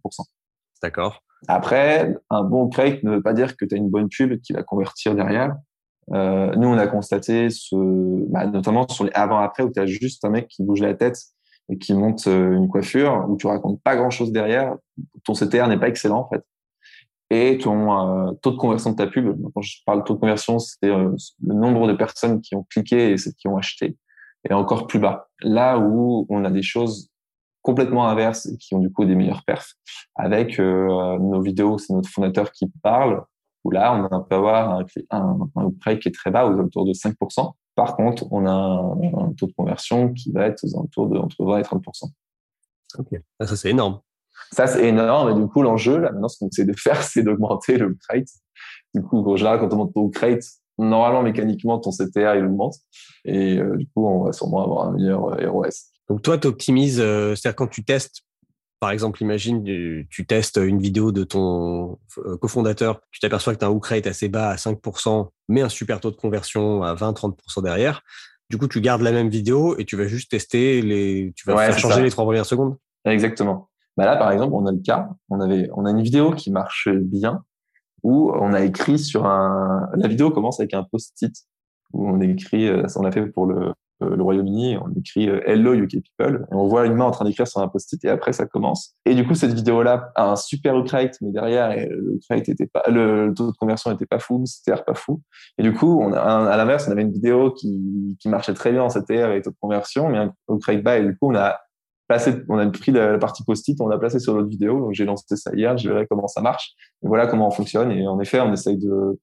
[0.84, 1.22] D'accord.
[1.48, 4.54] Après, un bon crate ne veut pas dire que tu as une bonne pub qui
[4.54, 5.56] va convertir derrière.
[6.14, 7.76] Euh, nous, on a constaté, ce,
[8.30, 11.20] bah, notamment sur les avant-après, où tu as juste un mec qui bouge la tête
[11.70, 14.76] et qui monte euh, une coiffure, où tu racontes pas grand-chose derrière.
[15.24, 16.44] Ton CTR n'est pas excellent, en fait.
[17.34, 20.20] Et ton euh, taux de conversion de ta pub, quand je parle de taux de
[20.20, 23.98] conversion, c'est euh, le nombre de personnes qui ont cliqué et celles qui ont acheté,
[24.44, 25.30] est encore plus bas.
[25.40, 27.10] Là où on a des choses
[27.62, 29.76] complètement inverses et qui ont du coup des meilleurs perfs.
[30.16, 33.24] Avec nos vidéos, c'est notre fondateur qui parle,
[33.64, 36.94] où là, on peut avoir un, un, un qui est très bas, aux alentours de
[36.94, 37.54] 5%.
[37.76, 41.46] Par contre, on a un, taux de conversion qui va être aux alentours de entre
[41.46, 42.12] 20 et 30%.
[42.98, 44.02] Ok, ça c'est énorme.
[44.52, 47.24] Ça c'est énorme, et du coup, l'enjeu, là, maintenant, ce qu'on essaie de faire, c'est
[47.24, 48.28] d'augmenter le crate.
[48.94, 50.44] Du coup, en général, quand on monte ton crate,
[50.78, 52.76] normalement, mécaniquement, ton CTR, il augmente.
[53.26, 55.70] Et euh, du coup, on va sûrement avoir un meilleur euh, ROS.
[56.10, 58.24] Donc, toi, tu optimises, euh, c'est-à-dire quand tu testes
[58.82, 59.64] par exemple, imagine,
[60.10, 63.86] tu, testes une vidéo de ton euh, cofondateur, tu t'aperçois que tu as un hook
[63.86, 68.02] rate assez bas à 5%, mais un super taux de conversion à 20-30% derrière.
[68.50, 71.56] Du coup, tu gardes la même vidéo et tu vas juste tester les, tu vas
[71.58, 72.76] faire changer les trois premières secondes.
[73.06, 73.70] Exactement.
[74.02, 76.50] Bah là, par exemple, on a le cas, on avait, on a une vidéo qui
[76.50, 77.44] marche bien
[78.02, 81.32] où on a écrit sur un, la vidéo commence avec un post-it
[81.94, 85.40] où on écrit, euh, on a fait pour le, euh, le Royaume-Uni, on écrit euh,
[85.46, 88.10] Hello UK People, et on voit une main en train d'écrire sur un post-it, et
[88.10, 88.96] après ça commence.
[89.06, 93.32] Et du coup, cette vidéo-là a un super rate, mais derrière, le était pas, le
[93.36, 95.22] taux de conversion était pas fou, c'était pas fou.
[95.60, 98.72] Et du coup, on a, à l'inverse, on avait une vidéo qui, qui marchait très
[98.72, 100.34] bien en CTR avec taux de conversion, mais un
[100.66, 101.60] rate bas, et du coup, on a
[102.50, 105.36] on a pris la, partie post-it, on l'a placé sur l'autre vidéo, donc j'ai lancé
[105.36, 108.40] ça hier, je verrai comment ça marche, et voilà comment on fonctionne, et en effet,
[108.40, 109.18] on essaye de,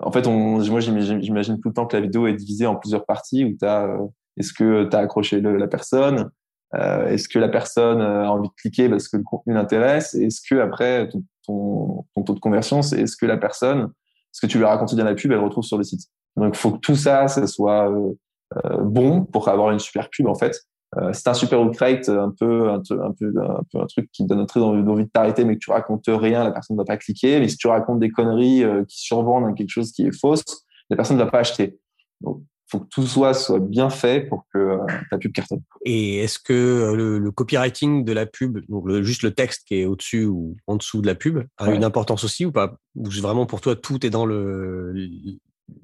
[0.00, 3.44] en fait, moi, j'imagine tout le temps que la vidéo est divisée en plusieurs parties
[3.44, 4.06] où tu as, euh,
[4.36, 6.30] est-ce que tu as accroché la personne?
[6.74, 10.14] Euh, est-ce que la personne a envie de cliquer parce que le contenu l'intéresse?
[10.14, 13.90] Est-ce que après, ton, ton, taux de conversion, c'est est-ce que la personne,
[14.32, 16.02] ce que tu lui as raconté dans la pub, elle retrouve sur le site?
[16.36, 18.12] Donc, il faut que tout ça, ça soit euh,
[18.64, 20.60] euh bon pour avoir une super pub, en fait.
[20.96, 23.32] Euh, c'est un super hook rate, un peu, un, peu, un peu,
[23.80, 26.50] un truc qui donne très envie, envie de t'arrêter, mais que tu racontes rien, la
[26.50, 27.40] personne ne va pas cliquer.
[27.40, 30.96] Mais si tu racontes des conneries euh, qui survendent quelque chose qui est fausse, la
[30.96, 31.78] personne ne va pas acheter.
[32.22, 34.78] Donc, faut que tout soit, soit bien fait pour que euh,
[35.10, 35.62] ta pub cartonne.
[35.84, 40.26] Et est-ce que le, copywriting de la pub, donc juste le texte qui est au-dessus
[40.26, 42.76] ou en dessous de la pub, a une importance aussi ou pas?
[42.94, 44.92] Ou vraiment pour toi tout est dans le,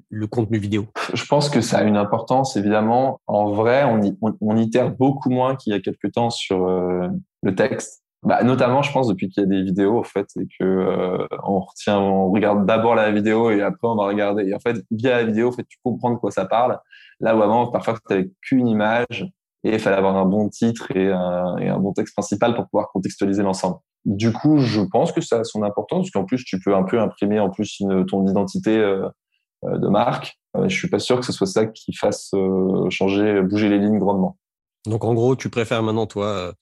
[0.09, 3.19] le contenu vidéo Je pense que ça a une importance, évidemment.
[3.27, 7.07] En vrai, on, y, on, itère beaucoup moins qu'il y a quelques temps sur euh,
[7.43, 8.03] le texte.
[8.23, 11.27] Bah, notamment, je pense, depuis qu'il y a des vidéos, en fait, et que euh,
[11.43, 14.45] on retient, on regarde d'abord la vidéo et après on va regarder.
[14.47, 16.79] Et en fait, via la vidéo, en fait, tu comprends de quoi ça parle.
[17.19, 19.27] Là où avant, parfois, tu n'avais qu'une image
[19.63, 23.43] et il fallait avoir un bon titre et un, bon texte principal pour pouvoir contextualiser
[23.43, 23.77] l'ensemble.
[24.05, 26.83] Du coup, je pense que ça a son importance, parce qu'en plus, tu peux un
[26.83, 29.07] peu imprimer en plus ton identité euh,
[29.63, 30.37] de marque.
[30.55, 33.79] Euh, je suis pas sûr que ce soit ça qui fasse euh, changer, bouger les
[33.79, 34.37] lignes grandement.
[34.85, 36.53] Donc en gros, tu préfères maintenant toi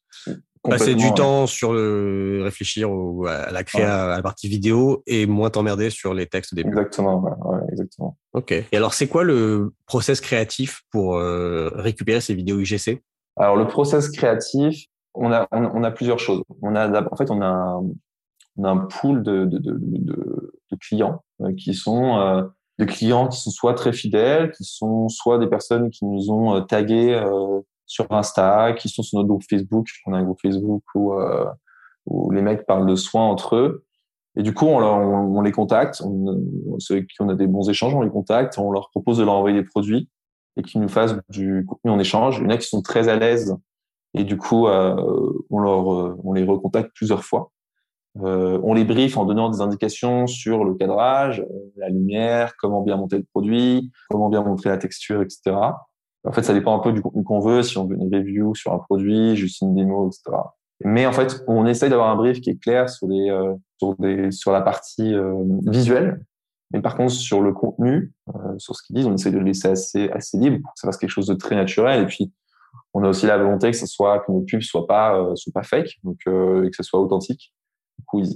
[0.64, 2.90] passer du temps sur le réfléchir
[3.28, 7.22] à la créa, à la partie vidéo et moins t'emmerder sur les textes des Exactement,
[7.22, 8.18] ouais, exactement.
[8.32, 8.54] Ok.
[8.54, 13.02] Et alors, c'est quoi le process créatif pour récupérer ces vidéos IGC
[13.36, 16.44] Alors, le process créatif, on a, on, a plusieurs choses.
[16.62, 17.84] On a, en fait, on a un,
[18.56, 21.26] on a un pool de, de, de, de clients
[21.58, 26.06] qui sont des clients qui sont soit très fidèles, qui sont soit des personnes qui
[26.06, 29.88] nous ont euh, tagués euh, sur Insta, qui sont sur notre groupe Facebook.
[30.06, 31.46] On a un groupe Facebook où, euh,
[32.06, 33.86] où les mecs parlent de soins entre eux.
[34.36, 36.02] Et du coup, on, on, les contacte.
[36.04, 38.58] On, ceux qui a des bons échanges, on les contacte.
[38.58, 40.10] On leur propose de leur envoyer des produits
[40.58, 42.40] et qu'ils nous fassent du contenu en échange.
[42.40, 43.56] Il y en a qui sont très à l'aise
[44.16, 47.52] et du coup, on, leur, on les recontacte plusieurs fois.
[48.22, 52.82] Euh, on les brief en donnant des indications sur le cadrage, euh, la lumière, comment
[52.82, 55.56] bien monter le produit, comment bien montrer la texture, etc.
[56.26, 58.54] En fait, ça dépend un peu du contenu qu'on veut, si on veut une review
[58.54, 60.38] sur un produit, juste une démo, etc.
[60.86, 63.96] Mais en fait, on essaye d'avoir un brief qui est clair sur, les, euh, sur,
[64.32, 65.16] sur la partie
[65.66, 66.24] visuelle.
[66.72, 68.14] Mais par contre, sur le contenu,
[68.58, 70.88] sur ce qu'ils disent, on essaye de le laisser assez, assez libre pour que ça
[70.88, 72.02] fasse quelque chose de très naturel.
[72.02, 72.32] Et puis,
[72.94, 75.64] on a aussi la volonté que ce soit que nos pubs soient pas soient pas
[75.64, 77.54] fake, donc et que ce soit authentique.
[78.00, 78.34] Du coup, ils,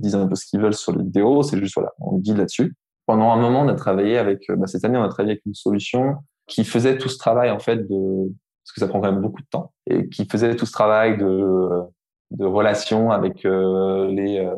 [0.00, 1.42] disent un peu ce qu'ils veulent sur les vidéos.
[1.42, 2.74] C'est juste, voilà, on guide là-dessus.
[3.06, 5.46] Pendant un moment, on a travaillé avec, euh, bah, cette année, on a travaillé avec
[5.46, 6.16] une solution
[6.46, 9.46] qui faisait tout ce travail, en fait, parce que ça prend quand même beaucoup de
[9.50, 11.68] temps, et qui faisait tout ce travail de,
[12.32, 14.54] de relation avec euh, les, euh,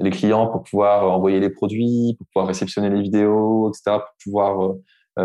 [0.00, 4.74] les clients pour pouvoir envoyer les produits, pour pouvoir réceptionner les vidéos, etc., pour pouvoir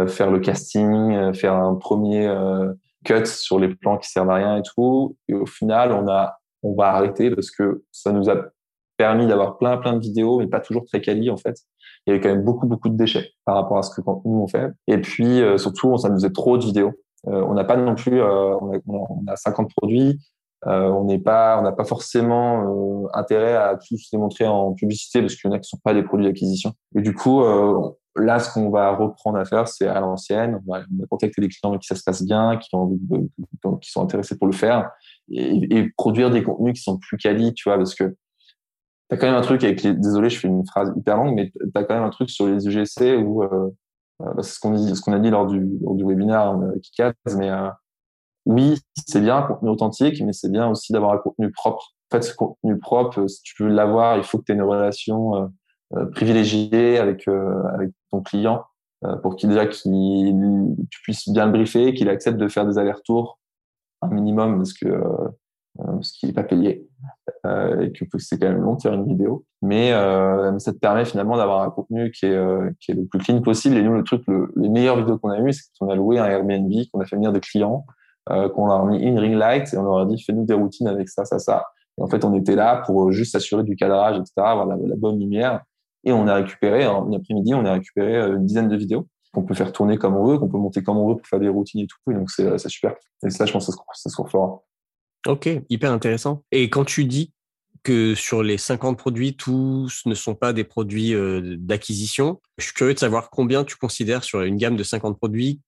[0.08, 2.28] faire le casting, faire un premier
[3.06, 5.16] cut sur les plans qui servent à rien et tout.
[5.28, 8.36] Et au final, on a on va arrêter parce que ça nous a
[8.98, 11.56] permis d'avoir plein plein de vidéos, mais pas toujours très quali en fait.
[12.06, 14.42] il y avait quand même beaucoup beaucoup de déchets par rapport à ce que nous
[14.42, 14.72] on fait.
[14.88, 16.94] Et puis surtout, on s'amusait trop de vidéos.
[17.26, 20.20] on n'a pas non plus, on a, on, a, 50 produits.
[20.66, 25.36] on n'est pas, on n'a pas forcément intérêt à tous les montrer en publicité parce
[25.36, 26.74] qu'il y en a qui sont pas des produits d'acquisition.
[26.96, 27.44] Et du coup,
[28.16, 30.62] là, ce qu'on va reprendre à faire, c'est à l'ancienne.
[30.68, 32.98] On va, contacter des clients qui ça se passe bien, qui ont
[33.82, 34.92] qui sont intéressés pour le faire,
[35.30, 38.16] et, produire des contenus qui sont plus quali, tu vois, parce que
[39.10, 39.94] t'as quand même un truc avec les.
[39.94, 42.68] Désolé, je fais une phrase hyper longue, mais t'as quand même un truc sur les
[42.68, 43.70] UGC où euh,
[44.22, 44.60] euh, bah, c'est ce
[45.02, 47.70] qu'on a dit lors du, lors du webinaire euh, Kikaz, mais euh,
[48.46, 51.94] oui, c'est bien un contenu authentique, mais c'est bien aussi d'avoir un contenu propre.
[52.12, 54.62] En fait, ce contenu propre, si tu veux l'avoir, il faut que tu aies une
[54.62, 55.50] relation
[55.96, 57.54] euh, privilégié avec euh,
[58.10, 58.64] ton client
[59.04, 59.92] euh, pour qu'il déjà qu'il
[60.90, 63.38] tu bien le briefer, qu'il accepte de faire des allers-retours
[64.04, 64.88] un minimum parce que
[65.78, 66.88] parce qu'il n'est pas payé
[67.46, 69.46] euh, et que c'est quand même long de faire une vidéo.
[69.62, 73.06] Mais euh, ça te permet finalement d'avoir un contenu qui est, euh, qui est le
[73.06, 73.78] plus clean possible.
[73.78, 76.20] Et nous, le truc, le, les meilleures vidéos qu'on a eues, c'est qu'on a loué
[76.20, 77.86] un Airbnb, qu'on a fait venir des clients,
[78.28, 80.88] qu'on leur a mis une ring light et on leur a dit fais-nous des routines
[80.88, 81.66] avec ça, ça, ça.
[81.98, 84.96] Et en fait, on était là pour juste s'assurer du cadrage, etc., avoir la, la
[84.96, 85.62] bonne lumière.
[86.06, 89.44] Et on a récupéré, en après-midi, on a récupéré euh, une dizaine de vidéos qu'on
[89.44, 91.50] peut faire tourner comme on veut, qu'on peut monter comme on veut pour faire des
[91.50, 92.12] routines et tout.
[92.12, 92.96] Et donc, c'est super.
[93.26, 94.64] Et ça, je pense que c'est ce qu'on fera.
[95.28, 96.44] Ok, hyper intéressant.
[96.52, 97.34] Et quand tu dis
[97.82, 102.74] que sur les 50 produits, tous ne sont pas des produits euh, d'acquisition, je suis
[102.74, 105.62] curieux de savoir combien tu considères sur une gamme de 50 produits,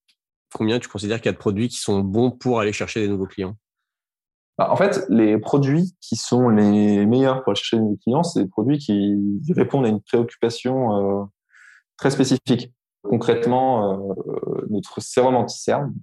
[0.53, 3.07] combien tu considères qu'il y a de produits qui sont bons pour aller chercher des
[3.07, 3.55] nouveaux clients?
[4.57, 8.49] Bah, en fait, les produits qui sont les meilleurs pour chercher des clients, c'est des
[8.49, 11.25] produits qui répondent à une préoccupation euh,
[11.97, 12.71] très spécifique.
[13.09, 15.93] Concrètement, euh, notre sérum anti-cerne,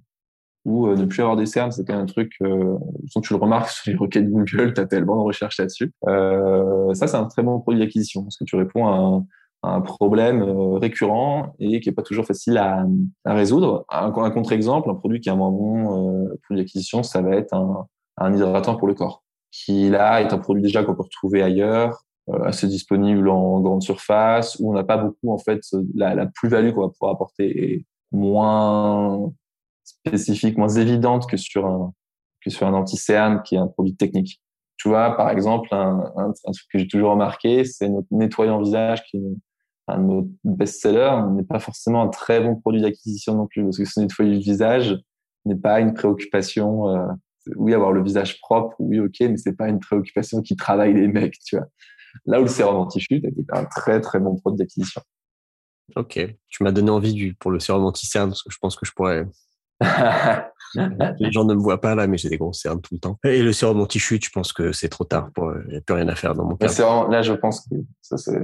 [0.65, 2.77] ou euh, ne plus avoir des cernes, même un truc, euh,
[3.21, 5.91] tu le remarques sur les requêtes Google, tu as tellement de recherches là-dessus.
[6.07, 9.21] Euh, ça, c'est un très bon produit d'acquisition, parce que tu réponds à
[9.63, 10.43] un, problème
[10.75, 12.85] récurrent et qui est pas toujours facile à,
[13.25, 13.85] résoudre.
[13.89, 17.87] Un, contre-exemple, un produit qui est un moins bon produit d'acquisition, ça va être un,
[18.17, 22.03] un hydratant pour le corps, qui là est un produit déjà qu'on peut retrouver ailleurs,
[22.43, 25.61] assez disponible en grande surface, où on n'a pas beaucoup en fait
[25.95, 29.31] la, la plus-value qu'on va pouvoir apporter est moins
[29.83, 31.93] spécifique, moins évidente que sur un
[32.41, 34.41] que sur un anti-cerne qui est un produit technique.
[34.77, 39.03] Tu vois, par exemple, un, un, truc que j'ai toujours remarqué, c'est notre nettoyant visage
[39.05, 39.37] qui est
[39.87, 43.77] un de nos best-sellers, n'est pas forcément un très bon produit d'acquisition non plus, parce
[43.77, 44.97] que ce nettoyer le visage
[45.45, 47.07] n'est pas une préoccupation euh,
[47.55, 51.07] oui, avoir le visage propre, oui, ok, mais c'est pas une préoccupation qui travaille les
[51.07, 51.67] mecs, tu vois.
[52.25, 55.01] Là où le sérum anti-chute était un très très bon produit d'acquisition.
[55.95, 58.85] Ok, tu m'as donné envie du, pour le sérum anti-cerne parce que je pense que
[58.85, 59.25] je pourrais.
[61.19, 63.19] les gens ne me voient pas là, mais j'ai des gros cernes tout le temps.
[63.23, 65.29] Et le sérum anti-chute, je pense que c'est trop tard.
[65.37, 66.67] Il n'y a plus rien à faire dans mon cas.
[67.09, 68.39] Là, je pense que ça c'est.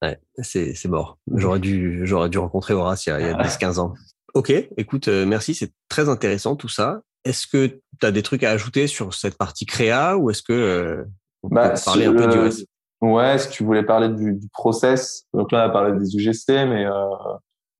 [0.00, 1.18] Ouais, c'est mort.
[1.34, 3.94] J'aurais dû, dû rencontrer Horace il y a, a 10-15 ans.
[4.34, 7.00] Ok, écoute, euh, merci, c'est très intéressant tout ça.
[7.24, 10.52] Est-ce que tu as des trucs à ajouter sur cette partie créa ou est-ce que
[10.52, 11.04] euh,
[11.42, 12.66] on bah, peut parler un peu du reste?
[13.00, 16.66] Ouais, si tu voulais parler du, du, process, donc là on a parlé des UGC,
[16.66, 17.06] mais euh,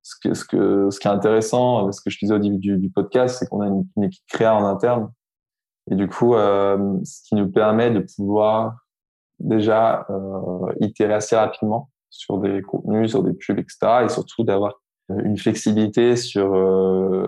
[0.01, 2.77] ce, que, ce, que, ce qui est intéressant, euh, ce que je disais au début
[2.77, 5.11] du, podcast, c'est qu'on a une, équipe créa en interne.
[5.91, 8.77] Et du coup, euh, ce qui nous permet de pouvoir
[9.39, 14.03] déjà euh, itérer assez rapidement sur des contenus, sur des pubs, etc.
[14.05, 14.79] Et surtout d'avoir
[15.09, 17.27] une flexibilité sur euh,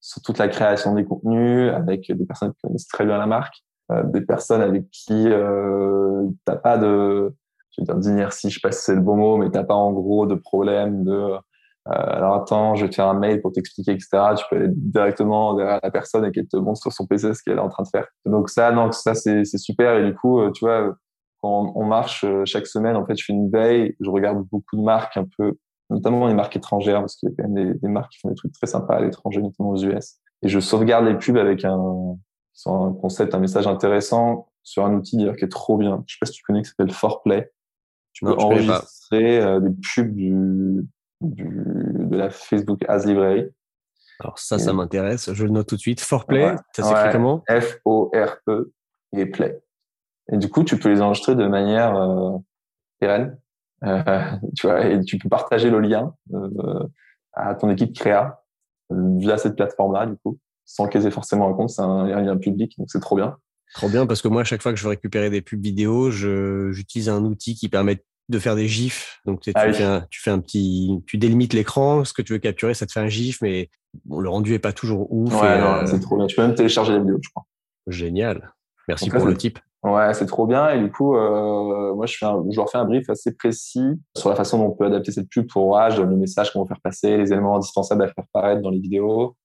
[0.00, 3.56] sur toute la création des contenus avec des personnes qui connaissent très bien la marque,
[3.56, 3.65] euh,
[4.04, 7.32] des personnes avec qui euh, t'as pas de,
[7.70, 9.74] je veux dire d'inertie, je sais pas si c'est le bon mot, mais t'as pas
[9.74, 11.36] en gros de problème de
[11.88, 14.08] euh, alors attends, je vais te faire un mail pour t'expliquer, etc.
[14.36, 17.42] Tu peux aller directement derrière la personne et qu'elle te montre sur son PC ce
[17.44, 18.06] qu'elle est en train de faire.
[18.24, 19.98] Donc ça, non, ça c'est super.
[19.98, 20.96] Et du coup, euh, tu vois,
[21.40, 24.76] quand on marche euh, chaque semaine, en fait, je fais une veille, je regarde beaucoup
[24.76, 25.56] de marques un peu
[25.88, 28.34] notamment les marques étrangères, parce qu'il y a quand même des, marques qui font des
[28.34, 30.16] trucs très sympas à l'étranger, notamment aux US.
[30.42, 32.16] Et je sauvegarde les pubs avec un,
[32.66, 36.02] un concept, un message intéressant sur un outil d'ailleurs qui est trop bien.
[36.06, 37.52] Je sais pas si tu connais, qui s'appelle Forplay.
[38.12, 40.86] Tu peux enregistrer euh, des pubs du,
[41.20, 43.44] du, de la Facebook As Library.
[44.20, 45.32] Alors ça, ça m'intéresse.
[45.32, 46.00] Je le note tout de suite.
[46.00, 47.44] Forplay, ouais, ça s'écrit comment?
[47.50, 48.72] F-O-R-E
[49.12, 49.60] et Play.
[50.32, 52.38] Et du coup, tu peux les enregistrer de manière euh,
[52.98, 53.38] pérenne
[53.84, 54.02] euh,
[54.56, 56.88] tu vois, et tu peux partager le lien euh,
[57.32, 58.42] à ton équipe créa
[58.92, 61.70] euh, via cette plateforme-là, du coup, sans qu'ils aient forcément un compte.
[61.70, 63.36] C'est un lien public, donc c'est trop bien.
[63.74, 66.10] Trop bien, parce que moi, à chaque fois que je veux récupérer des pubs vidéo,
[66.10, 69.20] j'utilise un outil qui permet de faire des gifs.
[69.24, 72.32] Donc, tu, ah fais un, tu, fais un, petit, tu délimites l'écran, ce que tu
[72.32, 73.70] veux capturer, ça te fait un gif, mais
[74.04, 75.32] bon, le rendu est pas toujours ouf.
[75.40, 76.26] Ouais, c'est trop bien.
[76.26, 77.44] Tu peux même télécharger la vidéo, je crois.
[77.86, 78.52] Génial.
[78.88, 79.58] Merci pour le type.
[79.82, 80.70] Ouais, c'est trop bien.
[80.70, 84.00] Et du coup, euh, moi, je, fais un, je leur fais un brief assez précis
[84.16, 86.66] sur la façon dont on peut adapter cette pub pour Rage, le message qu'on va
[86.66, 89.36] faire passer, les éléments indispensables à faire paraître dans les vidéos,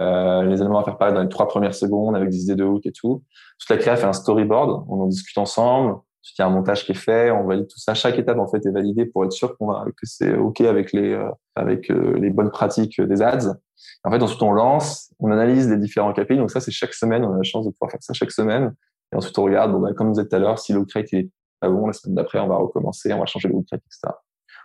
[0.00, 2.64] euh, les éléments à faire paraître dans les trois premières secondes avec des idées de
[2.64, 3.22] hook et tout.
[3.58, 4.84] Toute la créa fait un storyboard.
[4.88, 5.96] On en discute ensemble.
[6.22, 7.94] Il y a un montage qui est fait, on valide tout ça.
[7.94, 10.92] Chaque étape en fait est validée pour être sûr qu'on va, que c'est ok avec
[10.92, 13.54] les euh, avec euh, les bonnes pratiques des ads.
[14.02, 16.36] En fait, ensuite on lance, on analyse les différents KPI.
[16.36, 17.24] Donc ça, c'est chaque semaine.
[17.24, 18.74] On a la chance de pouvoir faire ça chaque semaine.
[19.12, 21.12] Et ensuite, on regarde, bon, bah, comme vous disais tout à l'heure, si le crate
[21.12, 21.30] est
[21.60, 24.12] pas bon, la semaine d'après, on va recommencer, on va changer le crate, etc.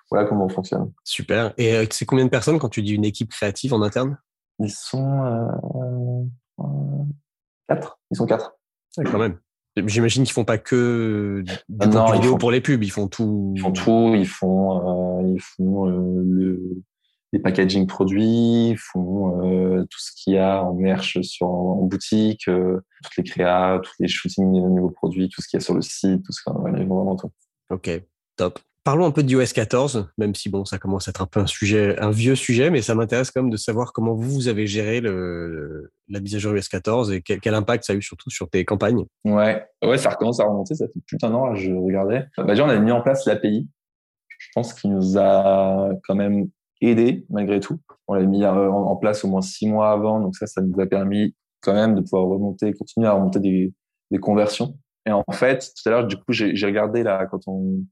[0.10, 0.92] Voilà comment on fonctionne.
[1.04, 1.54] Super.
[1.58, 4.18] Et c'est combien de personnes quand tu dis une équipe créative en interne?
[4.60, 6.24] Ils sont euh,
[6.60, 7.04] euh,
[7.68, 8.00] quatre.
[8.12, 8.58] Ils sont quatre.
[8.96, 9.40] quand même.
[9.88, 13.54] J'imagine qu'ils font pas que du non, vidéo pour les pubs, ils font tout.
[13.56, 14.14] Ils font tout.
[14.16, 16.84] Ils font, ils font le,
[17.34, 22.48] les packaging produits, font euh, tout ce qu'il y a en merch sur en, boutique,
[22.48, 25.64] euh, toutes les créas, tous les shootings de nouveaux produits, tout ce qu'il y a
[25.64, 27.32] sur le site, tout ce qu'on ouais, vraiment tout.
[27.70, 27.90] Ok,
[28.36, 28.60] top.
[28.84, 31.46] Parlons un peu d'iOS 14, même si bon, ça commence à être un peu un
[31.46, 34.66] sujet, un vieux sujet, mais ça m'intéresse quand même de savoir comment vous, vous avez
[34.66, 38.02] géré le, la mise à jour iOS 14 et quel, quel, impact ça a eu
[38.02, 39.06] surtout sur tes campagnes.
[39.24, 42.26] Ouais, ouais, ça recommence à remonter, ça fait plus d'un an, là, je regardais.
[42.38, 43.70] Bah, déjà, on a mis en place l'API.
[44.40, 46.48] Je pense qu'il nous a quand même
[46.82, 47.80] aidé malgré tout.
[48.08, 50.80] On l'a mis euh, en place au moins six mois avant, donc ça, ça nous
[50.80, 53.74] a permis quand même de pouvoir remonter, continuer à remonter des,
[54.10, 54.76] des conversions.
[55.06, 57.84] Et en fait, tout à l'heure, du coup, j'ai regardé là quand on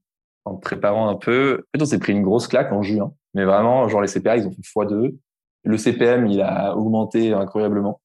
[0.44, 1.64] en préparant un peu.
[1.68, 4.36] En fait, on s'est pris une grosse claque en juin, mais vraiment, genre les CPA,
[4.36, 5.16] ils ont fait x2.
[5.64, 8.00] Le CPM, il a augmenté incroyablement.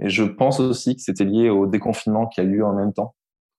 [0.00, 3.14] Et je pense aussi que c'était lié au déconfinement qui a eu en même temps.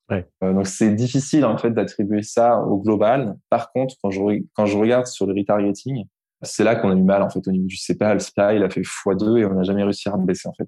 [0.10, 0.28] Ouais.
[0.44, 3.38] Euh, donc c'est difficile en fait d'attribuer ça au global.
[3.50, 4.20] Par contre, quand je
[4.56, 6.06] quand je regarde sur le retargeting,
[6.42, 8.16] c'est là qu'on a eu mal en fait au niveau du CPA.
[8.16, 10.68] Le CPA il a fait x2 et on n'a jamais réussi à baisser en fait.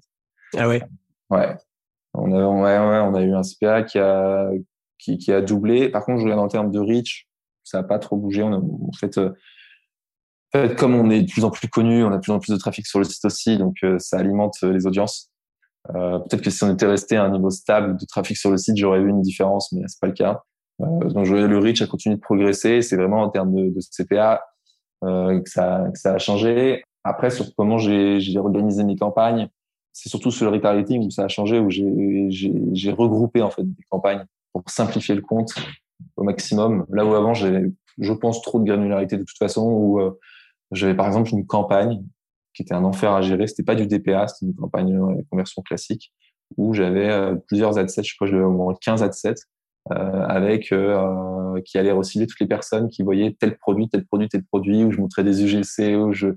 [0.56, 0.82] Ah ouais.
[1.28, 1.56] Ouais.
[2.14, 4.48] On a ouais, ouais, on a eu un CPA qui a
[4.98, 5.90] qui, qui, a doublé.
[5.90, 7.28] Par contre, je regarde en termes de reach,
[7.64, 8.42] ça n'a pas trop bougé.
[8.42, 9.18] Euh, en fait,
[10.76, 12.58] comme on est de plus en plus connu, on a de plus en plus de
[12.58, 15.30] trafic sur le site aussi, donc euh, ça alimente euh, les audiences.
[15.86, 18.74] Peut-être que si on était resté à un niveau stable de trafic sur le site,
[18.78, 20.40] j'aurais eu une différence, mais c'est pas le cas.
[20.78, 22.80] donc le reach a continué de progresser.
[22.80, 24.42] C'est vraiment en termes de, CPA
[25.02, 26.82] que, ça, que ça a changé.
[27.02, 29.50] Après, sur comment j'ai organisé mes campagnes,
[29.92, 33.84] c'est surtout sur le retargeting où ça a changé, où j'ai regroupé en fait des
[33.90, 35.52] campagnes pour simplifier le compte
[36.16, 36.86] au maximum.
[36.90, 40.18] Là où avant, je pense, trop de granularité de toute façon, où euh,
[40.72, 42.02] j'avais par exemple une campagne
[42.54, 43.46] qui était un enfer à gérer.
[43.46, 46.12] C'était pas du DPA, c'était une campagne de conversion classique
[46.56, 49.34] où j'avais euh, plusieurs ad sets, je crois que j'avais au moins 15 ad sets
[49.92, 54.28] euh, avec euh, qui allait recibler toutes les personnes qui voyaient tel produit, tel produit,
[54.28, 56.28] tel produit, où je montrais des UGC, où je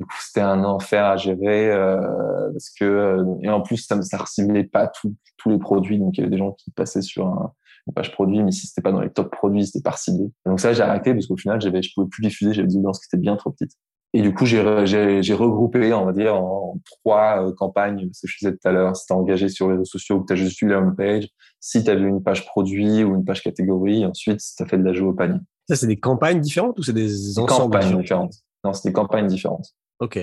[0.00, 4.18] du coup c'était un enfer à gérer euh, parce que et en plus ça ça
[4.18, 7.52] reciblait pas tous les produits, donc il y avait des gens qui passaient sur un,
[7.92, 10.30] page produit, mais si c'était pas dans les top produits, c'était pas ciblé.
[10.46, 13.00] Donc ça j'ai arrêté parce qu'au final j'avais je pouvais plus diffuser, j'avais des audiences
[13.00, 13.76] qui étaient bien trop petites.
[14.16, 18.38] Et du coup, j'ai regroupé, on va dire, en, trois euh, campagnes, ce que je
[18.38, 18.94] disais tout à l'heure.
[18.94, 21.26] Si tu engagé sur les réseaux sociaux ou que tu as juste eu la homepage,
[21.58, 24.66] si tu as vu une page produit ou une page catégorie, ensuite, si tu as
[24.66, 25.40] fait de la au panier.
[25.68, 29.26] Ça, c'est des campagnes différentes ou c'est des, des campagnes différentes Non, c'est des campagnes
[29.26, 29.74] différentes.
[29.98, 30.20] OK.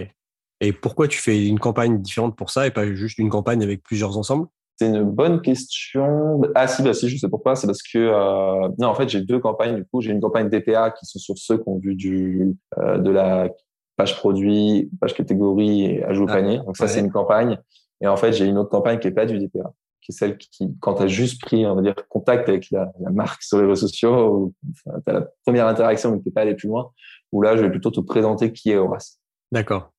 [0.61, 3.83] Et pourquoi tu fais une campagne différente pour ça et pas juste une campagne avec
[3.83, 4.47] plusieurs ensembles?
[4.81, 6.41] C'est une bonne question.
[6.55, 7.55] Ah si, bah si, je sais pourquoi.
[7.55, 8.67] C'est parce que euh...
[8.79, 9.75] non, en fait, j'ai deux campagnes.
[9.75, 12.97] Du coup, j'ai une campagne DPA qui sont sur ceux qui ont vu du euh,
[12.97, 13.49] de la
[13.95, 16.57] page produit, page catégorie et ajout au ah, panier.
[16.57, 17.59] Donc ça, c'est une campagne.
[18.01, 19.71] Et en fait, j'ai une autre campagne qui est pas du DPA,
[20.01, 22.91] qui est celle qui, quand tu as juste pris, on va dire, contact avec la,
[22.99, 24.51] la marque sur les réseaux sociaux,
[24.83, 26.91] tu as la première interaction mais tu n'es pas allé plus loin,
[27.31, 29.19] où là, je vais plutôt te présenter qui est Horace.
[29.51, 29.91] D'accord.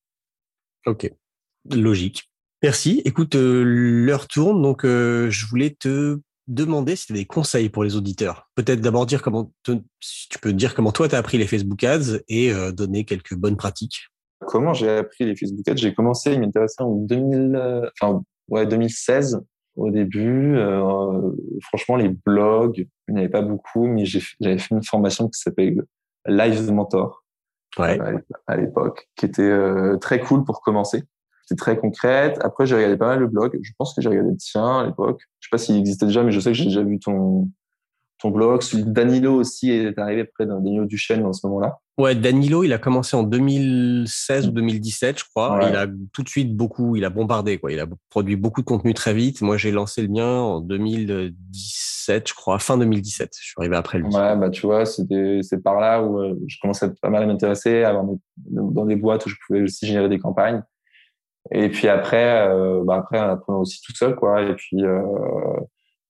[0.87, 1.09] Ok.
[1.71, 2.32] Logique.
[2.63, 3.03] Merci.
[3.05, 7.69] Écoute, euh, l'heure tourne, donc euh, je voulais te demander si tu as des conseils
[7.69, 8.49] pour les auditeurs.
[8.55, 9.51] Peut-être d'abord dire comment
[10.01, 13.05] si tu peux dire comment toi tu as appris les Facebook Ads et euh, donner
[13.05, 14.07] quelques bonnes pratiques.
[14.47, 15.77] Comment j'ai appris les Facebook Ads?
[15.77, 19.41] J'ai commencé à m'intéresser en 2000, euh, enfin, ouais, 2016
[19.75, 20.57] au début.
[21.63, 25.83] Franchement, les blogs, il n'y avait pas beaucoup, mais j'avais fait une formation qui s'appelle
[26.27, 27.25] Live Mentor
[27.79, 27.99] ouais.
[28.47, 29.51] à l'époque, qui était
[29.99, 31.05] très cool pour commencer
[31.43, 32.39] c'était très concrète.
[32.43, 33.59] Après, j'ai regardé pas mal de blogs.
[33.63, 35.23] Je pense que j'ai regardé le tien à l'époque.
[35.41, 37.49] Je sais pas s'il existait déjà, mais je sais que j'ai déjà vu ton,
[38.23, 38.63] ton blog.
[38.63, 41.79] Celui de Danilo aussi est arrivé près d'un Danilo Duchesne en ce moment-là.
[41.99, 45.61] Ouais, Danilo, il a commencé en 2016 ou 2017, je crois.
[45.69, 47.71] Il a tout de suite beaucoup, il a bombardé, quoi.
[47.71, 49.43] Il a produit beaucoup de contenu très vite.
[49.43, 53.31] Moi, j'ai lancé le mien en 2017, je crois, fin 2017.
[53.39, 54.07] Je suis arrivé après lui.
[54.07, 57.83] Ouais, bah, tu vois, c'est par là où euh, je commençais pas mal à m'intéresser,
[57.83, 60.63] à avoir dans des boîtes où je pouvais aussi générer des campagnes.
[61.51, 64.43] Et puis après, euh, bah après, on apprend aussi tout seul, quoi.
[64.43, 65.03] Et puis, euh,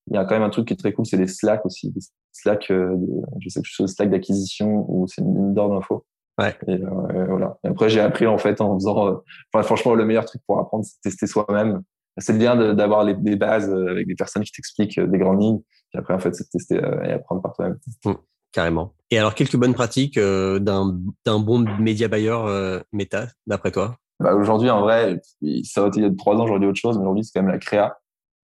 [0.09, 1.93] il y a quand même un truc qui est très cool, c'est les Slack aussi.
[1.95, 2.03] Les
[2.33, 2.97] Slack, euh,
[3.41, 6.05] je sais que je suis Slack d'acquisition où c'est une mine d'or d'infos.
[6.39, 6.57] Ouais.
[6.67, 7.59] Et, euh, voilà.
[7.65, 9.07] Et après, j'ai appris en fait en faisant.
[9.07, 9.15] Euh,
[9.53, 11.83] enfin, franchement, le meilleur truc pour apprendre, c'est tester soi-même.
[12.19, 15.61] C'est bien d'avoir les, des bases avec des personnes qui t'expliquent des grandes lignes.
[15.91, 17.79] Puis après, en fait, c'est tester et apprendre par toi-même.
[18.05, 18.13] Mmh,
[18.53, 18.95] carrément.
[19.11, 23.97] Et alors, quelques bonnes pratiques d'un bon média buyer méta, d'après toi?
[24.23, 25.21] Bah, Aujourd'hui, en vrai,
[25.65, 27.33] ça aurait été il y a trois ans, j'aurais dit autre chose, mais aujourd'hui, c'est
[27.35, 27.99] quand même la créa.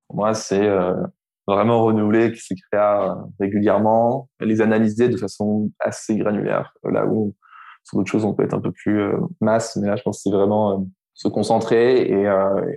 [0.08, 0.68] Pour moi, c'est
[1.46, 6.74] vraiment renouveler ces créas régulièrement, les analyser de façon assez granulaire.
[6.84, 7.34] Là où
[7.88, 10.18] sur d'autres choses, on peut être un peu plus euh, masse, mais là, je pense
[10.18, 12.74] que c'est vraiment euh, se concentrer et euh,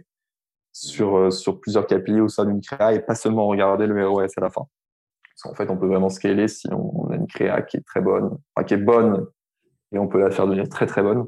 [0.71, 4.41] sur sur plusieurs KPI au sein d'une créa et pas seulement regarder le ROS à
[4.41, 4.65] la fin.
[5.35, 7.99] Parce qu'en fait, on peut vraiment scaler si on, a une créa qui est très
[7.99, 9.27] bonne, enfin, qui est bonne
[9.91, 11.25] et on peut la faire devenir très très bonne.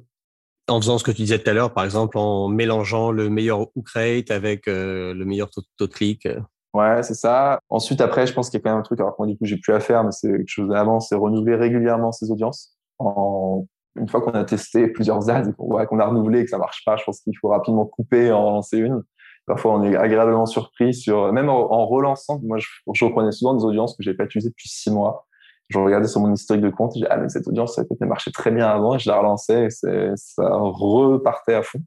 [0.70, 3.68] En faisant ce que tu disais tout à l'heure, par exemple, en mélangeant le meilleur
[3.76, 6.28] hook avec le meilleur taux clic.
[6.74, 7.59] Ouais, c'est ça.
[7.70, 9.45] Ensuite, après, je pense qu'il y a quand même un truc, alors moi, du coup,
[9.45, 12.76] j'ai plus à faire, mais c'est quelque chose d'avant, c'est renouveler régulièrement ses audiences.
[12.97, 16.57] En, une fois qu'on a testé plusieurs ads qu'on qu'on a renouvelé et que ça
[16.57, 19.03] marche pas, je pense qu'il faut rapidement couper et en lancer une.
[19.45, 22.39] Parfois, on est agréablement surpris sur, même en, relançant.
[22.43, 25.28] Moi, je, je, reprenais souvent des audiences que j'ai pas utilisées depuis six mois.
[25.70, 28.32] Je regardais sur mon historique de compte, j'ai ah, mais cette audience, ça peut-être marché
[28.32, 29.70] très bien avant et je la relançais et
[30.16, 31.80] ça repartait à fond.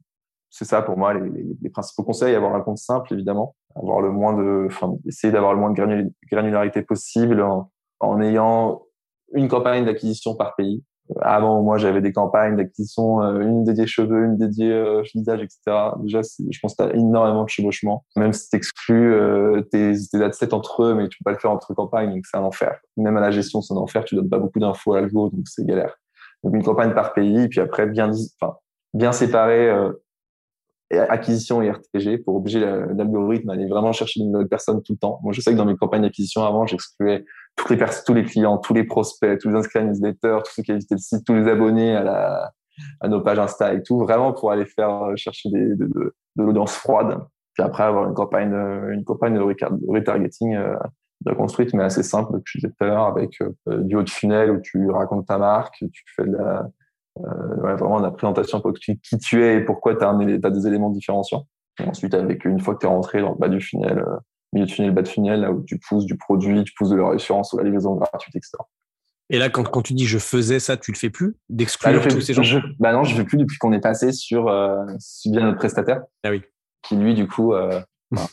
[0.49, 3.55] C'est ça pour moi les, principaux conseils avoir un compte simple évidemment.
[3.75, 7.45] Avoir le moins de enfin essayer d'avoir le moins de granularité possible
[7.99, 8.81] en ayant
[9.33, 10.83] une campagne d'acquisition par pays
[11.21, 15.77] avant moi j'avais des campagnes d'acquisition euh, une dédiée cheveux une dédiée euh, visage etc
[15.99, 20.83] déjà je pense que énormément de chevauchement même si tu exclus euh, tes, tes entre
[20.83, 22.79] eux mais tu peux pas le faire entre campagnes donc c'est un enfer.
[22.97, 24.03] Même à la gestion c'est un enfer.
[24.05, 25.95] Tu donnes pas beaucoup d'infos à l'algo donc c'est galère.
[26.43, 28.55] Donc une campagne par pays puis après bien enfin
[28.93, 29.91] bien séparer euh,
[30.91, 34.97] acquisition et RTG pour obliger l'algorithme à aller vraiment chercher une nouvelle personne tout le
[34.97, 35.19] temps.
[35.21, 37.25] Moi, je sais que dans mes campagnes d'acquisition avant, j'excluais
[37.57, 40.63] toutes les tous les clients, tous les prospects, tous les inscrits à newsletter, tous ceux
[40.63, 42.51] qui visité le site, tous les abonnés à la,
[43.01, 46.15] à nos pages Insta et tout, vraiment pour aller faire euh, chercher des, de, de,
[46.35, 47.19] de l'audience froide.
[47.53, 50.75] Puis après, avoir une campagne, euh, une campagne de retargeting euh,
[51.35, 54.51] construite, mais assez simple, que je disais tout à l'heure, avec du haut de funnel
[54.51, 56.67] où tu racontes ta marque, tu fais de la,
[57.25, 61.47] euh, vraiment la présentation pour qui tu es et pourquoi tu as, des éléments différenciants.
[61.79, 64.03] Et ensuite, avec une fois que tu es rentré dans le bas du funnel,
[64.53, 66.95] milieu de funnel, bas de funnel, là où tu pousses du produit, tu pousses de
[66.95, 68.51] la réassurance ou la livraison gratuite, etc.
[69.29, 72.07] Et là, quand, quand tu dis je faisais ça, tu le fais plus D'exclure bah,
[72.07, 72.43] tous ces gens?
[72.43, 74.85] je, Bah non, je ne fais plus depuis qu'on est passé sur euh,
[75.25, 76.03] bien notre prestataire.
[76.23, 76.41] Ah oui.
[76.83, 77.81] Qui lui, du coup, euh,
[78.11, 78.27] bah,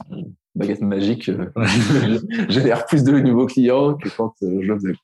[0.55, 1.51] baguette magique, euh,
[2.49, 4.95] génère plus de nouveaux clients que quand je le faisais.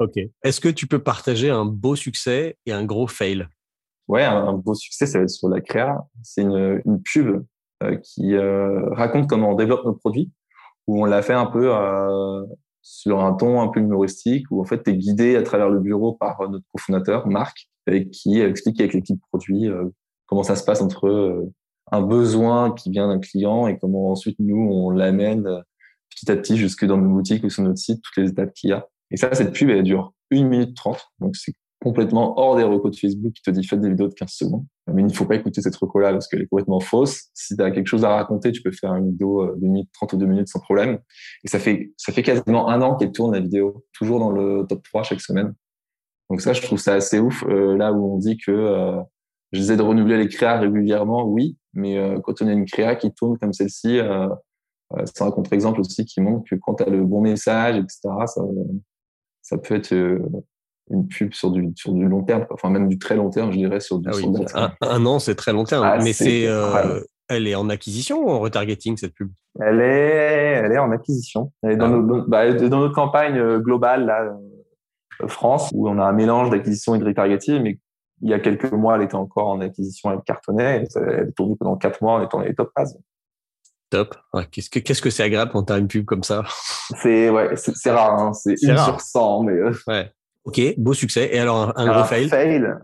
[0.00, 0.18] Ok.
[0.42, 3.46] Est-ce que tu peux partager un beau succès et un gros fail?
[4.08, 6.06] Ouais, un, beau succès, ça va être sur la créa.
[6.22, 7.44] C'est une, une pub
[7.82, 10.30] euh, qui euh, raconte comment on développe nos produits,
[10.86, 12.44] où on l'a fait un peu euh,
[12.82, 15.80] sur un ton un peu humoristique, où en fait, tu es guidé à travers le
[15.80, 17.68] bureau par notre cofondateur, Marc,
[18.12, 19.68] qui explique avec l'équipe produit
[20.26, 21.48] comment ça se passe entre
[21.92, 25.62] un besoin qui vient d'un client et comment ensuite nous, on l'amène
[26.10, 28.70] petit à petit jusque dans nos boutiques ou sur notre site, toutes les étapes qu'il
[28.70, 28.86] y a.
[29.10, 30.98] Et ça, cette pub, elle dure 1 minute 30.
[31.20, 34.14] Donc, c'est complètement hors des recos de Facebook qui te dit faites des vidéos de
[34.14, 34.64] 15 secondes.
[34.92, 37.24] Mais il ne faut pas écouter cette reco-là parce qu'elle est complètement fausse.
[37.34, 39.68] Si tu as quelque chose à raconter, tu peux faire une vidéo euh, de 1
[39.68, 40.98] minute 30 ou 2 minutes sans problème.
[41.44, 44.64] Et ça fait, ça fait quasiment un an qu'elle tourne la vidéo, toujours dans le
[44.68, 45.54] top 3 chaque semaine.
[46.30, 47.44] Donc ça, je trouve ça assez ouf.
[47.48, 49.00] Euh, là où on dit que euh,
[49.52, 52.96] je disais de renouveler les créas régulièrement, oui, mais euh, quand on a une créa
[52.96, 54.28] qui tourne comme celle-ci, euh,
[55.04, 58.42] c'est un contre-exemple aussi qui montre que quand tu as le bon message, etc., ça,
[59.42, 60.18] ça peut être euh,
[60.90, 63.58] une pub sur du, sur du long terme, enfin même du très long terme, je
[63.58, 64.08] dirais, sur du
[64.54, 65.84] ah un, an, c'est très long terme.
[65.84, 69.30] Ah, mais c'est, euh, elle est en acquisition ou en retargeting, cette pub?
[69.60, 71.52] Elle est, elle est en acquisition.
[71.62, 71.98] Elle est dans, ah.
[71.98, 74.36] notre, bah, dans notre campagne euh, globale, là,
[75.26, 77.78] France, où on a un mélange d'acquisition et de retargeting, mais
[78.22, 81.56] il y a quelques mois, elle était encore en acquisition, elle cartonnait, elle est tournée
[81.58, 82.88] pendant quatre mois en étant dans les top pages.
[83.90, 84.16] Top.
[84.50, 86.42] qu'est-ce que qu'est-ce que c'est agréable quand tu as une pub comme ça?
[87.00, 88.18] C'est ouais, c'est rare.
[88.18, 88.32] Hein.
[88.32, 89.52] C'est une sur 100, mais.
[89.52, 89.72] Euh.
[89.86, 90.10] Ouais.
[90.46, 91.28] Ok, beau succès.
[91.32, 92.30] Et alors un, gros fail?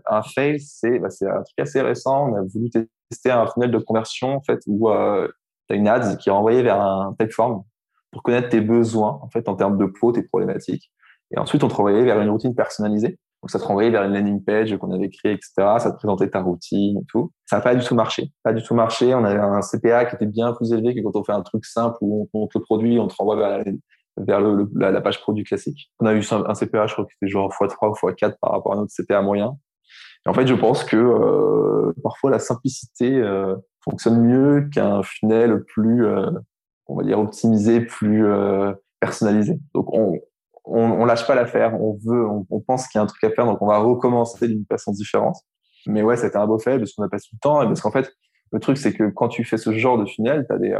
[0.05, 2.29] Un fail, c'est bah, un truc assez récent.
[2.29, 5.27] On a voulu tester un funnel de conversion en fait où euh,
[5.67, 7.63] tu as une ads qui est envoyée vers un plateforme
[8.11, 10.91] pour connaître tes besoins en fait en termes de peau, tes problématiques.
[11.31, 14.13] Et ensuite on te renvoyait vers une routine personnalisée donc, ça te renvoyait vers une
[14.13, 15.51] landing page qu'on avait créée, etc.
[15.77, 17.33] Ça te présentait ta routine et tout.
[17.45, 18.31] Ça n'a pas du tout marché.
[18.41, 19.13] Pas du tout marché.
[19.13, 21.65] On avait un CPA qui était bien plus élevé que quand on fait un truc
[21.65, 23.63] simple où on, te le produit, on te renvoie vers, la,
[24.17, 25.91] vers le, la, page produit classique.
[25.99, 28.73] On a eu un CPA, je crois que c'était genre x3 ou x4 par rapport
[28.73, 29.57] à notre CPA moyen.
[30.25, 35.63] Et en fait, je pense que euh, parfois la simplicité euh, fonctionne mieux qu'un funnel
[35.65, 36.29] plus, euh,
[36.87, 38.25] on va dire, optimisé, plus
[38.99, 39.59] personnalisé.
[39.73, 40.19] Donc on,
[40.65, 43.23] on, on lâche pas l'affaire, on veut, on, on pense qu'il y a un truc
[43.23, 45.37] à faire, donc on va recommencer d'une façon différente.
[45.85, 47.91] Mais ouais, c'était un beau fait parce qu'on a passé du temps et parce qu'en
[47.91, 48.09] fait,
[48.53, 50.73] le truc c'est que quand tu fais ce genre de funnel, tu as des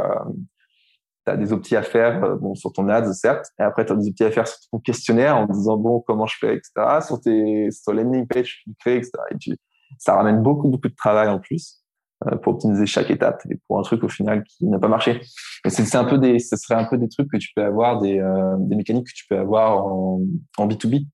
[1.28, 3.92] euh, t'as des optis à faire euh, bon sur ton ads certes et après tu
[3.92, 7.00] as des optis à faire sur ton questionnaire en disant bon comment je fais etc
[7.00, 9.56] sur tes sur landing page tu crées etc et tu,
[9.98, 11.84] ça ramène beaucoup beaucoup de travail en plus
[12.26, 15.20] euh, pour optimiser chaque étape et pour un truc au final qui n'a pas marché.
[15.66, 18.18] C'est un peu des, ce serait un peu des trucs que tu peux avoir, des,
[18.18, 20.22] euh, des mécaniques que tu peux avoir en,
[20.56, 21.06] en B2B,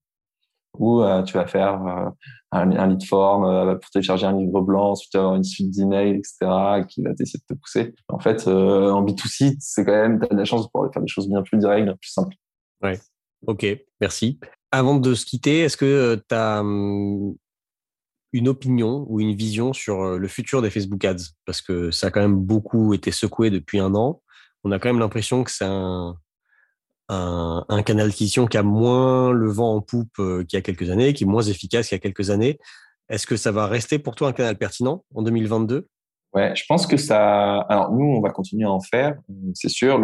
[0.77, 2.15] où euh, tu vas faire un,
[2.51, 7.01] un, lead form pour télécharger un livre blanc, ensuite avoir une suite d'emails, etc., qui
[7.03, 7.93] va essayer de te pousser.
[8.07, 11.01] En fait, en B2C, c'est quand même, tu as de la chance de pouvoir faire
[11.01, 12.35] des choses bien plus directes, bien plus simples.
[12.81, 12.99] Ouais.
[13.47, 13.65] Ok,
[13.99, 14.39] merci.
[14.71, 17.35] Avant de se quitter, est-ce que tu as hum,
[18.33, 21.33] une opinion ou une vision sur euh, le futur des Facebook Ads?
[21.45, 24.21] Parce que ça a quand même beaucoup été secoué depuis un an.
[24.63, 26.15] On a quand même l'impression que c'est un,
[27.11, 31.13] un, un, qui a moins le vent en poupe euh, qu'il y a quelques années,
[31.13, 32.57] qui est moins efficace qu'il y a quelques années.
[33.09, 35.87] Est-ce que ça va rester pour toi un canal pertinent en 2022
[36.33, 37.59] Ouais, je pense que ça.
[37.61, 39.15] Alors nous, on va continuer à en faire,
[39.53, 39.99] c'est sûr.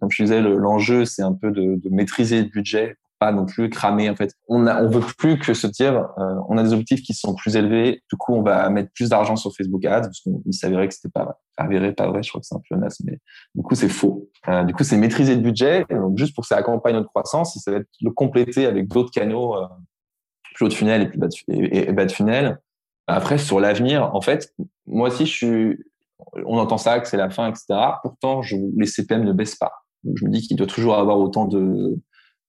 [0.00, 4.08] Comme je disais, l'enjeu, c'est un peu de, maîtriser le budget pas non plus cramer
[4.10, 4.32] en fait.
[4.48, 7.34] On a, on veut plus que se dire, euh, on a des objectifs qui sont
[7.34, 8.02] plus élevés.
[8.10, 11.10] Du coup, on va mettre plus d'argent sur Facebook Ads parce qu'il s'avérait que c'était
[11.10, 12.22] pas avéré, pas vrai.
[12.22, 13.18] Je crois que c'est un nas, mais
[13.54, 14.28] du coup, c'est faux.
[14.48, 15.84] Euh, du coup, c'est maîtriser le budget.
[15.90, 18.88] donc, juste pour que ça accompagne notre croissance, et ça va être le compléter avec
[18.88, 19.66] d'autres canaux euh,
[20.54, 22.58] plus haut de funnel et plus bas de, et, bas de funnel.
[23.06, 24.52] Après, sur l'avenir, en fait,
[24.86, 25.78] moi aussi, je suis,
[26.46, 27.66] on entend ça, que c'est la fin, etc.
[28.02, 29.72] Pourtant, je, les CPM ne baissent pas.
[30.14, 31.98] je me dis qu'il doit toujours avoir autant de,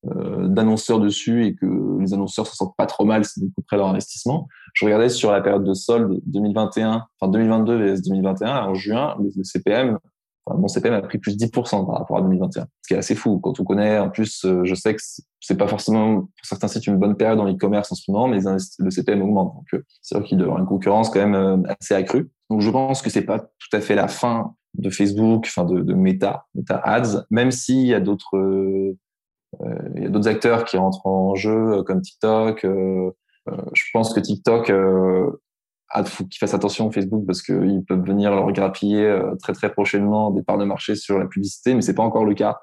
[0.03, 4.47] d'annonceurs dessus et que les annonceurs se sentent pas trop mal, à près leur investissement.
[4.73, 9.43] Je regardais sur la période de solde 2021, enfin 2022 vs 2021, en juin, le
[9.43, 9.97] CPM,
[10.45, 12.97] enfin, mon CPM a pris plus de 10% par rapport à 2021, ce qui est
[12.97, 13.39] assez fou.
[13.39, 15.01] Quand on connaît, en plus, euh, je sais que
[15.39, 18.39] c'est pas forcément pour certains sites une bonne période dans l'e-commerce en ce moment, mais
[18.79, 19.53] le CPM augmente.
[19.55, 22.29] Donc euh, c'est vrai qu'il y avoir une concurrence quand même assez accrue.
[22.49, 25.81] Donc je pense que c'est pas tout à fait la fin de Facebook, enfin de,
[25.81, 28.97] de Meta, Meta Ads, même s'il y a d'autres euh,
[29.95, 32.65] il y a d'autres acteurs qui rentrent en jeu, euh, comme TikTok.
[32.65, 33.11] Euh,
[33.73, 38.51] je pense que TikTok il faut qu'ils fassent attention Facebook parce qu'ils peuvent venir leur
[38.51, 42.25] grappiller très très prochainement des parts de marché sur la publicité, mais c'est pas encore
[42.25, 42.59] le cas.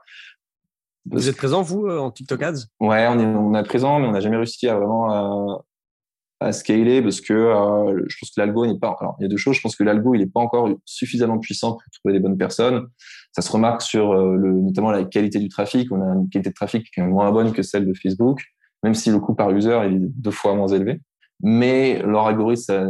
[1.10, 2.66] Vous êtes présent vous en TikTok Ads?
[2.78, 5.60] Ouais, on est, on est présent, mais on n'a jamais réussi à vraiment
[6.40, 8.96] à scaler parce que euh, je pense que l'algo n'est pas.
[9.00, 9.56] Alors, il y a deux choses.
[9.56, 12.86] Je pense que l'algo, il n'est pas encore suffisamment puissant pour trouver les bonnes personnes.
[13.32, 15.90] Ça se remarque sur euh, le, notamment la qualité du trafic.
[15.92, 18.42] On a une qualité de trafic qui est moins bonne que celle de Facebook,
[18.82, 21.00] même si le coût par user est deux fois moins élevé.
[21.42, 22.86] Mais leur algorithme, ça,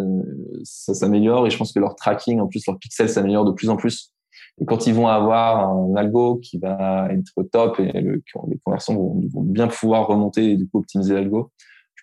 [0.63, 3.69] ça s'améliore et je pense que leur tracking, en plus, leur pixel s'améliore de plus
[3.71, 4.13] en plus.
[4.61, 8.95] Et quand ils vont avoir un algo qui va être top et le, les conversions
[8.95, 11.51] vont, vont bien pouvoir remonter et du coup optimiser l'algo,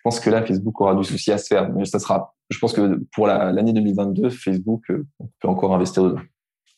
[0.04, 1.72] pense que là, Facebook aura du souci à se faire.
[1.72, 5.04] Mais ça sera, je pense que pour l'année 2022, Facebook euh,
[5.40, 6.20] peut encore investir dedans.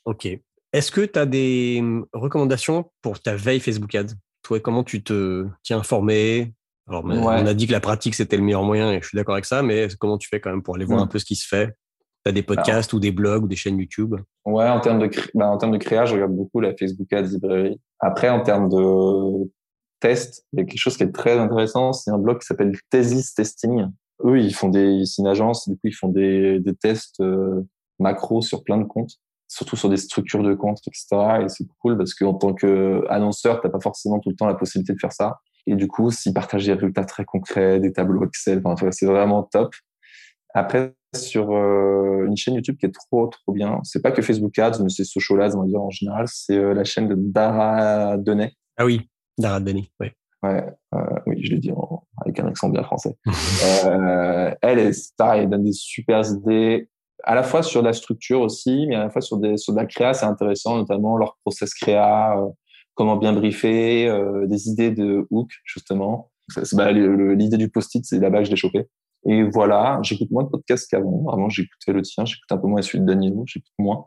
[0.07, 0.29] OK.
[0.73, 4.15] Est-ce que tu as des hum, recommandations pour ta veille Facebook Ads?
[4.43, 6.55] Toi, comment tu te tiens informé?
[6.89, 9.35] Alors, on a dit que la pratique, c'était le meilleur moyen et je suis d'accord
[9.35, 11.35] avec ça, mais comment tu fais quand même pour aller voir un peu ce qui
[11.35, 11.75] se fait?
[12.25, 14.15] Tu as des podcasts ou des blogs ou des chaînes YouTube?
[14.45, 17.31] Ouais, en termes de, bah, en termes de créa, je regarde beaucoup la Facebook Ads
[17.33, 17.81] librairie.
[17.99, 19.51] Après, en termes de
[20.01, 20.45] test.
[20.53, 21.93] Il y a quelque chose qui est très intéressant.
[21.93, 23.87] C'est un blog qui s'appelle Thesis Testing.
[24.25, 25.69] Eux, ils font des, c'est une agence.
[25.69, 27.63] Du coup, ils font des, tests euh,
[27.99, 29.13] macro sur plein de comptes,
[29.49, 31.45] surtout sur des structures de comptes, etc.
[31.45, 34.93] Et c'est cool parce qu'en tant qu'annonceur, t'as pas forcément tout le temps la possibilité
[34.93, 35.39] de faire ça.
[35.67, 39.43] Et du coup, s'ils partagent des résultats très concrets, des tableaux Excel, enfin, c'est vraiment
[39.43, 39.75] top.
[40.55, 43.81] Après, sur euh, une chaîne YouTube qui est trop, trop bien.
[43.83, 46.27] C'est pas que Facebook Ads, mais c'est Social Ads, on va dire en général.
[46.29, 48.53] C'est euh, la chaîne de Dara Denet.
[48.77, 49.09] Ah oui.
[49.39, 50.09] Dara Dani, oui.
[50.43, 50.65] Ouais,
[50.95, 51.73] euh, oui, je l'ai dit
[52.25, 53.17] avec un accent bien français.
[53.87, 56.89] euh, elle est pareil, elle donne des super idées,
[57.25, 59.79] à la fois sur la structure aussi, mais à la fois sur, des, sur de
[59.79, 62.49] la créa, c'est intéressant, notamment leur process créa, euh,
[62.95, 64.11] comment bien briefer,
[64.47, 66.31] des idées de hook, justement.
[66.73, 68.87] Bah, L'idée du post-it, c'est là-bas que je l'ai chopé.
[69.29, 71.27] Et voilà, j'écoute moins de podcasts qu'avant.
[71.31, 74.07] Avant, j'écoutais le tien, j'écoute un peu moins celui de Danilo, j'écoute moins,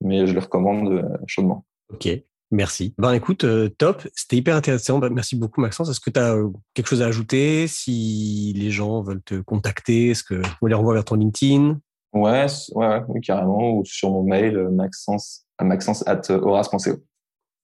[0.00, 1.66] mais je le recommande chaudement.
[1.92, 2.08] Ok.
[2.54, 2.94] Merci.
[2.98, 4.06] Ben écoute, euh, top.
[4.14, 5.00] C'était hyper intéressant.
[5.00, 5.90] Ben, merci beaucoup, Maxence.
[5.90, 7.66] Est-ce que tu as euh, quelque chose à ajouter?
[7.66, 11.80] Si les gens veulent te contacter, est-ce que on les renvoie vers ton LinkedIn?
[12.12, 13.72] Ouais, ouais, oui, carrément.
[13.72, 17.02] Ou sur mon mail, euh, maxence, maxence at horace.co.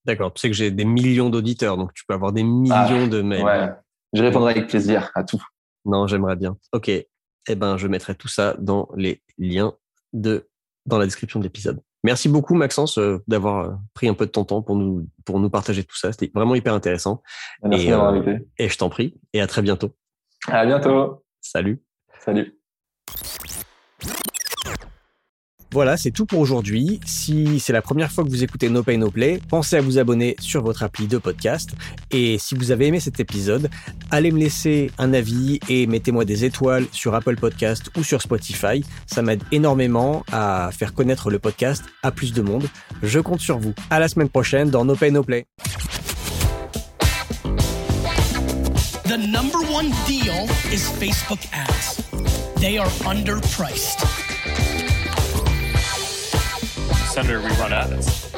[0.07, 0.35] D'accord.
[0.35, 3.23] Tu sais que j'ai des millions d'auditeurs, donc tu peux avoir des millions ah, de
[3.23, 3.45] mails.
[3.45, 3.71] Ouais.
[4.13, 5.43] Je répondrai avec plaisir à tout.
[5.85, 6.57] Non, j'aimerais bien.
[6.73, 6.89] Ok.
[6.89, 9.73] Eh ben, je mettrai tout ça dans les liens
[10.13, 10.49] de,
[10.85, 11.81] dans la description de l'épisode.
[12.03, 12.99] Merci beaucoup, Maxence,
[13.29, 16.13] d'avoir pris un peu de ton temps pour nous, pour nous partager tout ça.
[16.13, 17.23] C'était vraiment hyper intéressant.
[17.63, 18.47] Merci d'avoir invité.
[18.59, 19.19] Et je t'en prie.
[19.33, 19.91] Et à très bientôt.
[20.49, 21.25] À bientôt.
[21.41, 21.83] Salut.
[22.21, 22.60] Salut.
[25.73, 26.99] Voilà, c'est tout pour aujourd'hui.
[27.07, 29.99] Si c'est la première fois que vous écoutez No Pay No Play, pensez à vous
[29.99, 31.71] abonner sur votre appli de podcast.
[32.11, 33.71] Et si vous avez aimé cet épisode,
[34.11, 38.85] allez me laisser un avis et mettez-moi des étoiles sur Apple Podcast ou sur Spotify.
[39.07, 42.67] Ça m'aide énormément à faire connaître le podcast à plus de monde.
[43.03, 43.75] Je compte sur vous.
[43.91, 45.47] À la semaine prochaine dans No Pay No Play.
[49.05, 52.03] The number one deal is Facebook ads.
[52.61, 54.30] They are underpriced.
[57.11, 58.30] Senator, we run ads.